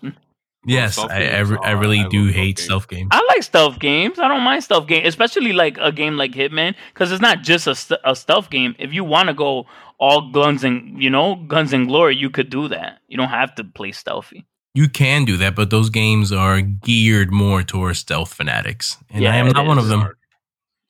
[0.68, 3.08] Yes, I, I, re- I Oh, really I do love hate stealth stealth games.
[3.10, 4.18] I like stealth games.
[4.18, 7.66] I don't mind stealth games, especially like a game like Hitman, because it's not just
[7.66, 8.74] a, st- a stealth game.
[8.78, 9.66] If you want to go
[9.98, 13.00] all guns and you know guns and glory, you could do that.
[13.08, 14.46] You don't have to play stealthy.
[14.74, 19.32] You can do that, but those games are geared more towards stealth fanatics, and Yeah,
[19.32, 20.08] I am it not one of them.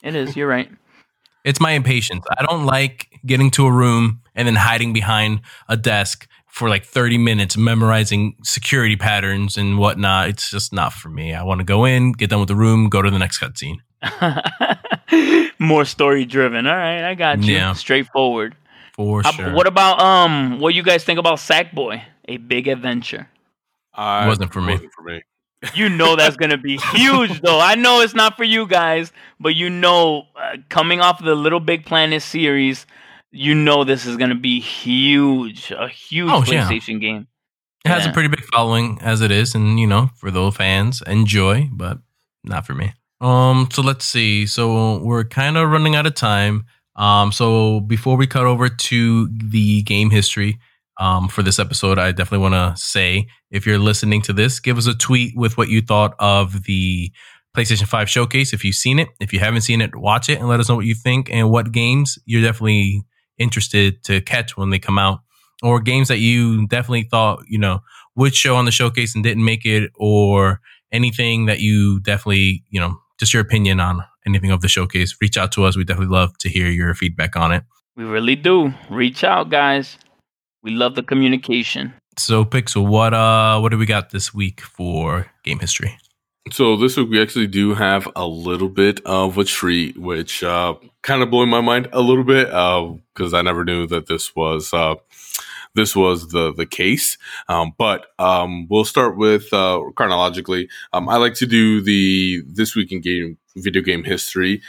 [0.03, 0.37] It is.
[0.37, 0.71] You're right.
[1.45, 2.27] It's my impatience.
[2.37, 6.85] I don't like getting to a room and then hiding behind a desk for like
[6.85, 10.29] 30 minutes, memorizing security patterns and whatnot.
[10.29, 11.33] It's just not for me.
[11.35, 13.77] I want to go in, get done with the room, go to the next cutscene.
[15.59, 16.67] More story driven.
[16.67, 17.55] All right, I got you.
[17.55, 17.73] Yeah.
[17.73, 18.55] Straightforward.
[18.95, 19.53] For How- sure.
[19.55, 20.59] What about um?
[20.61, 22.03] What you guys think about Sackboy?
[22.27, 23.29] A big adventure.
[23.95, 24.73] I- Wasn't for me.
[24.75, 25.23] Wasn't for me.
[25.75, 27.59] You know that's gonna be huge, though.
[27.59, 31.35] I know it's not for you guys, but you know, uh, coming off of the
[31.35, 32.87] Little Big Planet series,
[33.31, 36.69] you know this is gonna be huge, a huge Oh, yeah.
[36.69, 37.27] PlayStation game.
[37.85, 41.03] it has a pretty big following as it is, and you know, for those fans,
[41.07, 41.99] enjoy, but
[42.45, 42.93] not for me.
[43.21, 44.47] Um, so let's see.
[44.47, 46.67] So we're kind of running out of time.
[46.97, 50.59] Um, so before we cut over to the game history,
[51.01, 54.79] um, for this episode, I definitely want to say if you're listening to this, give
[54.79, 57.13] us a tweet with what you thought of the
[57.57, 58.53] PlayStation 5 showcase.
[58.53, 60.75] If you've seen it, if you haven't seen it, watch it and let us know
[60.77, 63.05] what you think and what games you're definitely
[63.39, 65.21] interested to catch when they come out,
[65.63, 67.81] or games that you definitely thought, you know,
[68.17, 70.61] would show on the showcase and didn't make it, or
[70.93, 75.17] anything that you definitely, you know, just your opinion on anything of the showcase.
[75.21, 75.77] Reach out to us.
[75.77, 77.65] We definitely love to hear your feedback on it.
[77.97, 78.73] We really do.
[78.91, 79.99] Reach out, guys.
[80.63, 81.95] We love the communication.
[82.17, 85.97] So, Pixel, what uh, what do we got this week for game history?
[86.53, 90.75] So this week we actually do have a little bit of a treat, which uh,
[91.03, 94.73] kind of blew my mind a little bit because I never knew that this was
[94.73, 94.95] uh,
[95.75, 97.19] this was the the case.
[97.49, 100.69] Um, but um, we'll start with uh, chronologically.
[100.93, 104.63] Um, I like to do the this week in game video game history.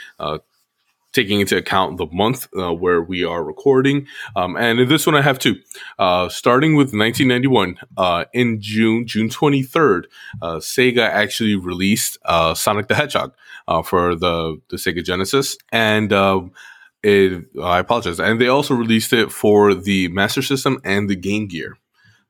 [1.12, 4.06] Taking into account the month uh, where we are recording,
[4.36, 5.56] um, and in this one I have two.
[5.98, 10.04] Uh, starting with 1991, uh, in June, June 23rd,
[10.40, 13.34] uh, Sega actually released uh, Sonic the Hedgehog
[13.66, 16.12] uh, for the the Sega Genesis, and
[17.02, 21.48] it, I apologize, and they also released it for the Master System and the Game
[21.48, 21.76] Gear.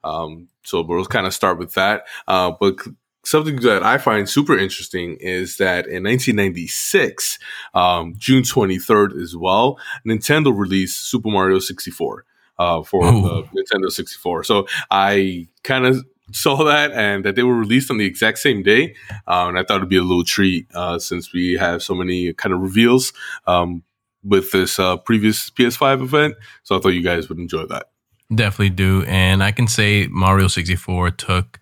[0.04, 2.06] Um, so we'll kind of start with that.
[2.26, 2.78] But
[3.24, 7.38] something that I find super interesting is that in 1996,
[7.74, 12.24] um, June 23rd as well, Nintendo released Super Mario 64
[12.58, 14.44] uh, for the Nintendo 64.
[14.44, 18.62] So I kind of saw that and that they were released on the exact same
[18.62, 18.94] day.
[19.26, 22.32] Uh, and I thought it'd be a little treat uh, since we have so many
[22.34, 23.12] kind of reveals
[23.46, 23.82] um,
[24.22, 26.34] with this uh, previous PS5 event.
[26.62, 27.90] So I thought you guys would enjoy that.
[28.32, 29.04] Definitely do.
[29.08, 31.58] And I can say Mario 64 took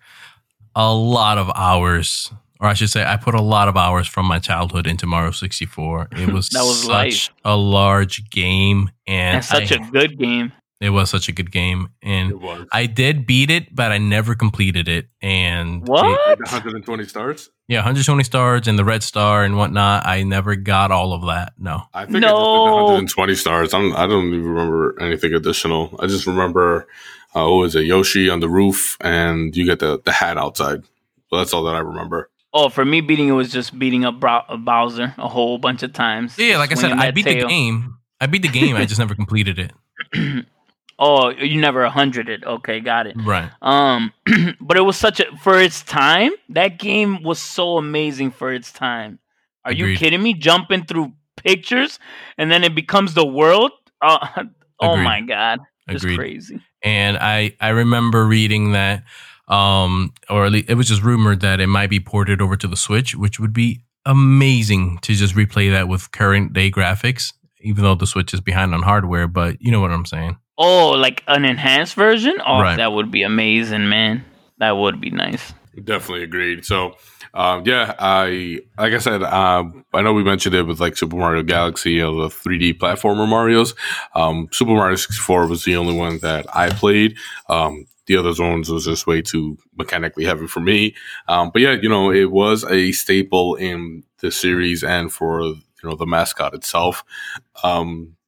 [0.75, 4.25] a lot of hours, or I should say, I put a lot of hours from
[4.25, 6.09] my childhood into Mario 64.
[6.13, 7.29] It was, That was such life.
[7.45, 10.51] a large game, and, And such I- a good game.
[10.81, 11.89] it was such a good game.
[12.01, 12.33] And.
[12.71, 15.07] I did beat it, but I never completed it.
[15.21, 16.39] And it- What?
[16.39, 17.49] 120 stars?
[17.67, 20.05] yeah, 120 stars and the red star and whatnot.
[20.05, 21.53] I never got all of that.
[21.57, 21.83] No.
[21.93, 22.77] I think I just did No.
[22.77, 23.73] the 120 stars.
[23.73, 25.95] I'm, I don't even remember anything additional.
[25.99, 26.87] I just remember,
[27.35, 30.83] uh, what was it, Yoshi on the roof, and you get the, the hat outside.
[31.29, 32.29] So that's all that I remember.
[32.53, 36.37] Oh, for me, beating it was just beating up Bowser a whole bunch of times.
[36.37, 37.97] Yeah, like I said, I that beat the game.
[38.19, 38.75] I beat the game.
[38.75, 40.45] I just never completed it.
[40.99, 42.43] oh, you never a hundred it.
[42.43, 43.15] Okay, got it.
[43.23, 43.49] Right.
[43.61, 44.11] Um,
[44.61, 46.31] but it was such a for its time.
[46.49, 49.19] That game was so amazing for its time.
[49.63, 50.33] Are you kidding me?
[50.33, 51.99] Jumping through pictures
[52.37, 53.71] and then it becomes the world.
[54.01, 54.27] Uh,
[54.81, 55.03] oh Agreed.
[55.03, 56.61] my god, it's crazy.
[56.81, 59.03] And I I remember reading that,
[59.47, 62.67] um, or at least it was just rumored that it might be ported over to
[62.67, 67.83] the Switch, which would be amazing to just replay that with current day graphics, even
[67.83, 69.27] though the Switch is behind on hardware.
[69.27, 70.37] But you know what I'm saying.
[70.57, 72.35] Oh, like an enhanced version?
[72.45, 72.75] Oh, Right.
[72.77, 74.25] that would be amazing, man.
[74.57, 75.53] That would be nice.
[75.75, 76.65] Definitely agreed.
[76.65, 76.95] So,
[77.33, 81.15] um, yeah, I like I said, um, I know we mentioned it with like Super
[81.15, 83.75] Mario Galaxy, you know, the 3D platformer Mario's.
[84.15, 87.17] Um, Super Mario 64 was the only one that I played.
[87.49, 90.95] Um, the other ones was just way too mechanically heavy for me.
[91.27, 95.61] Um, but yeah, you know, it was a staple in the series and for you
[95.83, 97.05] know the mascot itself.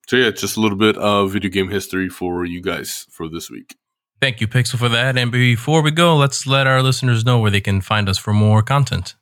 [0.07, 3.49] So yeah, just a little bit of video game history for you guys for this
[3.49, 3.77] week.
[4.21, 5.17] Thank you, Pixel, for that.
[5.17, 8.33] And before we go, let's let our listeners know where they can find us for
[8.33, 9.15] more content.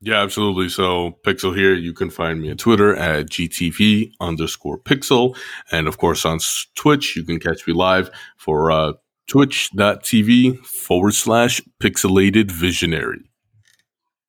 [0.00, 0.70] Yeah, absolutely.
[0.70, 5.36] So Pixel here, you can find me on Twitter at GTV underscore Pixel.
[5.70, 6.40] And of course on
[6.74, 8.94] Twitch, you can catch me live for uh,
[9.28, 13.30] twitch.tv forward slash pixelated visionary.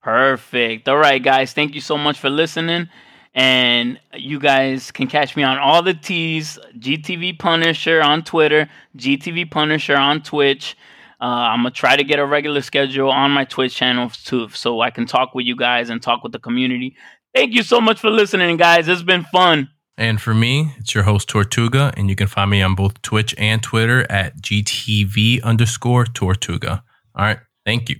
[0.03, 0.87] Perfect.
[0.87, 1.53] All right, guys.
[1.53, 2.89] Thank you so much for listening.
[3.33, 9.49] And you guys can catch me on all the T's GTV Punisher on Twitter, GTV
[9.49, 10.75] Punisher on Twitch.
[11.21, 14.81] Uh, I'm gonna try to get a regular schedule on my Twitch channel too, so
[14.81, 16.95] I can talk with you guys and talk with the community.
[17.33, 18.87] Thank you so much for listening, guys.
[18.87, 19.69] It's been fun.
[19.97, 23.35] And for me, it's your host Tortuga, and you can find me on both Twitch
[23.37, 26.83] and Twitter at GTV underscore Tortuga.
[27.15, 27.97] All right, thank you.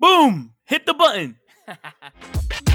[0.00, 0.54] Boom!
[0.64, 1.36] Hit the button.